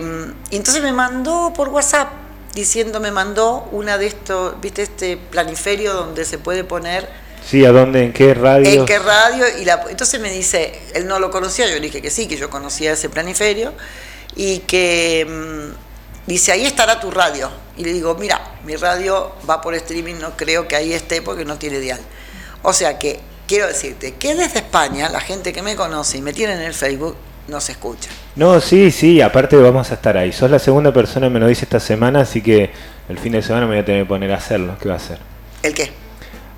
[0.49, 2.09] y entonces me mandó por WhatsApp
[2.53, 7.07] diciendo, me mandó una de estos, viste, este planiferio donde se puede poner
[7.45, 8.03] Sí, ¿a dónde?
[8.03, 8.69] ¿En qué radio?
[8.69, 9.45] en qué radio.
[9.59, 12.37] Y la, entonces me dice, él no lo conocía, yo le dije que sí, que
[12.37, 13.73] yo conocía ese planiferio.
[14.35, 17.49] Y que mm, dice, ahí estará tu radio.
[17.77, 21.45] Y le digo, mira, mi radio va por streaming, no creo que ahí esté porque
[21.45, 21.99] no tiene dial.
[22.63, 26.33] O sea que, quiero decirte, que desde España, la gente que me conoce y me
[26.33, 27.15] tiene en el Facebook,
[27.47, 28.09] no se escucha.
[28.35, 30.31] No, sí, sí, aparte vamos a estar ahí.
[30.31, 32.71] Sos la segunda persona que me lo dice esta semana, así que
[33.09, 34.75] el fin de semana me voy a tener que poner a hacerlo.
[34.79, 35.17] ¿Qué va a hacer?
[35.63, 35.91] ¿El qué?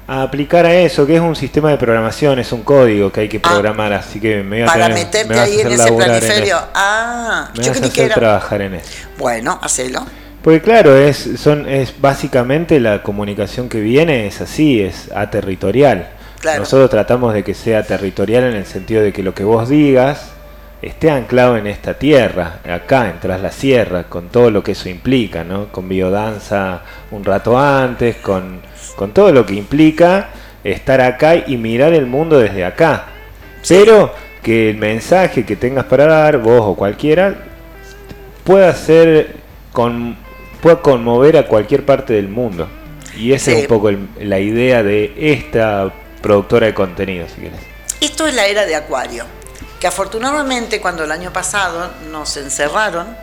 [0.08, 3.30] A aplicar a eso, que es un sistema de programación, es un código que hay
[3.30, 3.50] que Ah.
[3.50, 6.58] programar, así que me voy a Para tener- me meterte ahí en ese en planiferio.
[6.58, 6.68] eso.
[6.74, 8.16] Ah, Me yo creí que era...
[8.16, 8.90] trabajar en eso.
[9.18, 10.06] Bueno, hacelo.
[10.44, 16.10] Porque claro, es, son, es básicamente la comunicación que viene es así, es aterritorial.
[16.40, 16.62] Claro.
[16.62, 20.32] Nosotros tratamos de que sea territorial en el sentido de que lo que vos digas
[20.82, 24.90] esté anclado en esta tierra, acá, en Tras la Sierra, con todo lo que eso
[24.90, 25.72] implica, ¿no?
[25.72, 26.82] Con biodanza
[27.12, 28.62] un rato antes, con,
[28.96, 30.30] con todo lo que implica
[30.64, 33.06] estar acá y mirar el mundo desde acá.
[33.68, 34.12] Pero
[34.42, 37.36] que el mensaje que tengas para dar, vos o cualquiera,
[38.44, 39.36] pueda ser
[39.72, 40.18] con
[40.62, 42.68] pueda conmover a cualquier parte del mundo
[43.16, 43.58] y esa Sí.
[43.58, 45.92] es un poco el- la idea de esta
[46.22, 47.60] productora de contenido si querés
[48.00, 49.26] Esto es la era de Acuario,
[49.80, 53.16] que afortunadamente cuando el año pasado nos encerraron,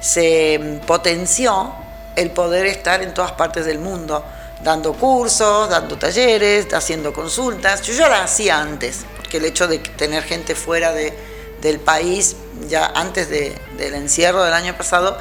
[0.00, 1.72] se potenció
[2.16, 4.24] el poder estar en todas partes del mundo,
[4.62, 7.82] dando cursos, dando talleres, haciendo consultas.
[7.82, 11.12] Yo ya las hacía antes, porque el hecho de tener gente fuera de-
[11.60, 12.36] del país,
[12.68, 15.18] ya antes de- del encierro del año pasado,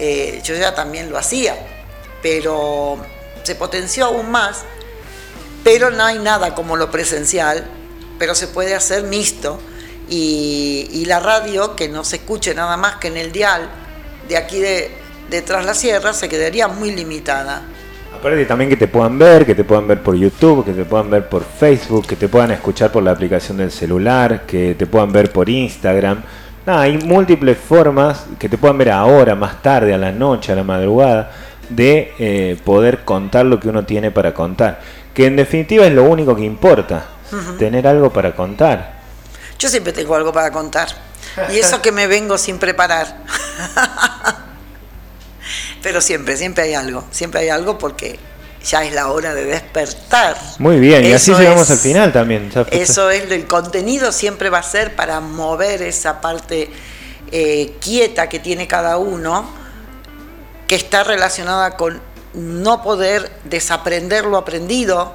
[0.00, 1.54] eh, yo ya también lo hacía,
[2.22, 2.98] pero
[3.44, 4.64] se potenció aún más
[5.62, 7.64] pero no hay nada como lo presencial,
[8.18, 9.60] pero se puede hacer mixto.
[10.08, 13.68] Y, la radio, que no se escuche nada más que en el dial
[14.28, 14.90] de aquí de,
[15.28, 17.62] de Tras la Sierra, se quedaría muy limitada.
[18.14, 21.10] aparte también que te puedan ver que te puedan ver por YouTube que te puedan
[21.10, 25.10] ver por Facebook que te puedan escuchar por la aplicación del celular que te puedan
[25.10, 26.22] ver por Instagram
[26.66, 30.56] Nada, hay múltiples formas que te puedan ver ahora más tarde a la noche a
[30.56, 31.32] la madrugada
[31.68, 34.80] de eh, poder contar lo que uno tiene para contar
[35.14, 37.06] que en definitiva es lo único que importa
[37.58, 39.00] tener algo para contar
[39.58, 40.88] Yo siempre tengo algo para contar.
[41.52, 43.06] Y eso que me vengo sin preparar.
[45.82, 47.04] Pero siempre, siempre hay algo.
[47.10, 48.18] Siempre hay algo porque
[48.64, 50.36] ya es la hora de despertar.
[50.58, 52.50] Muy bien, y así llegamos es- al final también.
[52.50, 56.70] ya Eso es, lo- el contenido siempre va a ser para mover esa parte
[57.32, 59.48] eh, quieta que tiene cada uno,
[60.66, 62.00] que está relacionada con
[62.34, 65.14] no poder desaprender lo aprendido,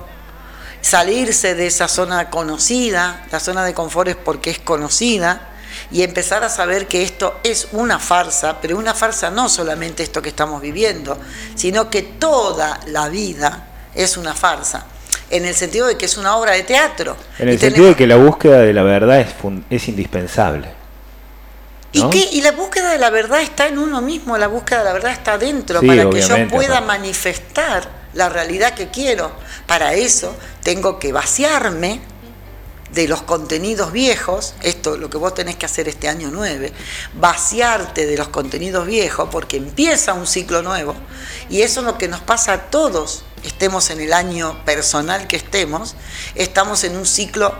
[0.81, 5.49] salirse de esa zona conocida, la zona de confort es porque es conocida,
[5.91, 10.21] y empezar a saber que esto es una farsa, pero una farsa no solamente esto
[10.21, 11.17] que estamos viviendo,
[11.55, 14.85] sino que toda la vida es una farsa,
[15.29, 17.15] en el sentido de que es una obra de teatro.
[17.39, 20.69] En el Y sentido de que la búsqueda de la verdad es, fun- es indispensable.
[21.93, 22.07] ¿no?
[22.07, 22.29] ¿Y, qué?
[22.33, 25.11] y la búsqueda de la verdad está en uno mismo, la búsqueda de la verdad
[25.13, 29.31] está dentro, Sí, para que yo pueda manifestar la realidad que quiero.
[29.65, 32.01] Para eso tengo que vaciarme
[32.95, 36.71] de los contenidos viejos, esto lo que vos tenés que hacer este año 9,
[37.13, 40.95] vaciarte de los contenidos viejos porque empieza un ciclo nuevo
[41.49, 45.35] y eso es lo que nos pasa a todos, estemos en el año personal que
[45.35, 45.95] estemos,
[46.35, 47.53] estamos en un ciclo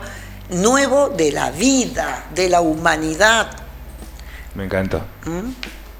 [0.48, 3.50] nuevo de la vida, de la humanidad.
[4.54, 5.04] Me encantó.
[5.26, 5.42] ¿m?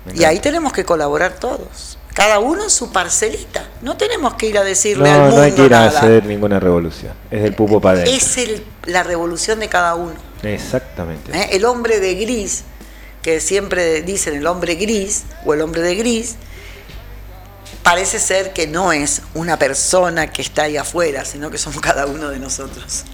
[0.07, 0.29] Me Y encanta.
[0.29, 4.65] ahí tenemos que colaborar todos, cada uno en su parcelita, no tenemos que ir a
[4.65, 7.13] decirle al No, mundo no hay que ir a hacer ninguna revolución.
[7.31, 8.17] Es del pupo para adentro.
[8.17, 10.15] Es el- la revolución de cada uno.
[10.43, 11.31] Exactamente.
[11.39, 11.49] ¿eh?
[11.53, 12.65] El hombre de gris,
[13.21, 16.37] que siempre dicen el hombre gris o el hombre de gris,
[17.83, 22.07] parece ser que no es una persona que está ahí afuera, sino que somos cada
[22.07, 23.05] uno de nosotros.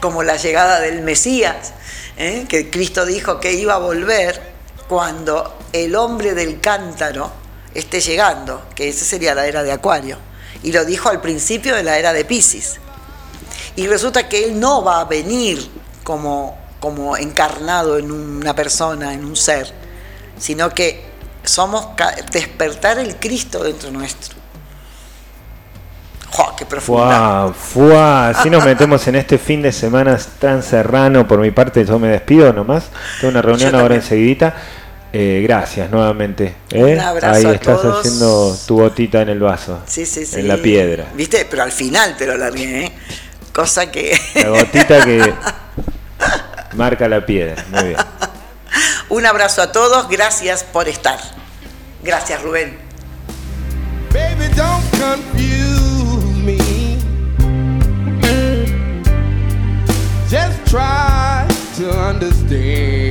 [0.00, 1.72] Como la llegada del Mesías,
[2.16, 2.46] ¿eh?
[2.48, 4.42] que Cristo dijo que iba a volver
[4.88, 7.38] cuando el hombre del cántaro
[7.74, 10.18] esté llegando, que esa sería la era de Acuario.
[10.62, 12.80] Y lo dijo al principio de la era de Pisces.
[13.76, 15.70] Y resulta que él no va a venir
[16.02, 19.72] como, como encarnado en una persona, en un ser,
[20.38, 21.10] sino que
[21.44, 21.88] somos
[22.32, 24.40] despertar el Cristo dentro nuestro.
[26.30, 27.52] ¡Jo, qué profunda!
[27.52, 28.28] Fuá.
[28.28, 31.26] Así nos metemos en este fin de semana tan serrano.
[31.26, 32.84] Por mi parte, yo me despido nomás.
[33.20, 34.54] Tengo una reunión ahora enseguidita.
[35.12, 36.54] Eh, gracias nuevamente.
[36.70, 36.82] ¿eh?
[36.94, 37.98] Un abrazo Ahí a estás todos.
[37.98, 39.80] haciendo tu gotita en el vaso.
[39.86, 40.40] Sí, sí, sí.
[40.40, 41.06] En la piedra.
[41.14, 41.46] ¿Viste?
[41.50, 42.92] Pero al final te lo largué, ¿eh?
[43.52, 44.16] Cosa que...
[44.36, 45.34] La gotita que
[46.76, 47.64] marca la piedra.
[47.70, 47.96] Muy bien.
[49.08, 51.18] Un abrazo a todos, gracias por estar.
[52.04, 52.78] Gracias, Rubén.
[54.12, 56.58] Baby, don't confuse me.
[60.30, 61.44] Just try
[61.76, 63.09] to understand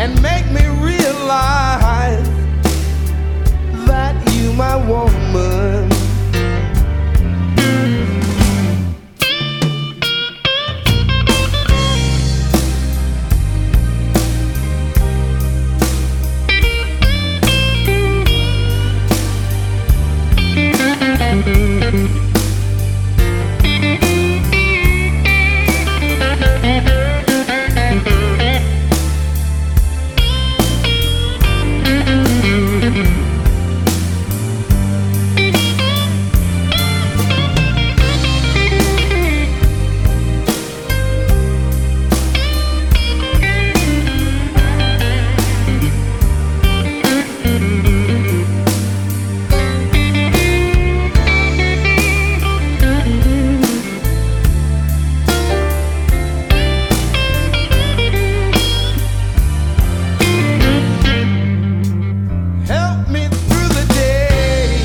[0.00, 2.26] and make me realize
[3.86, 5.19] that you my woman.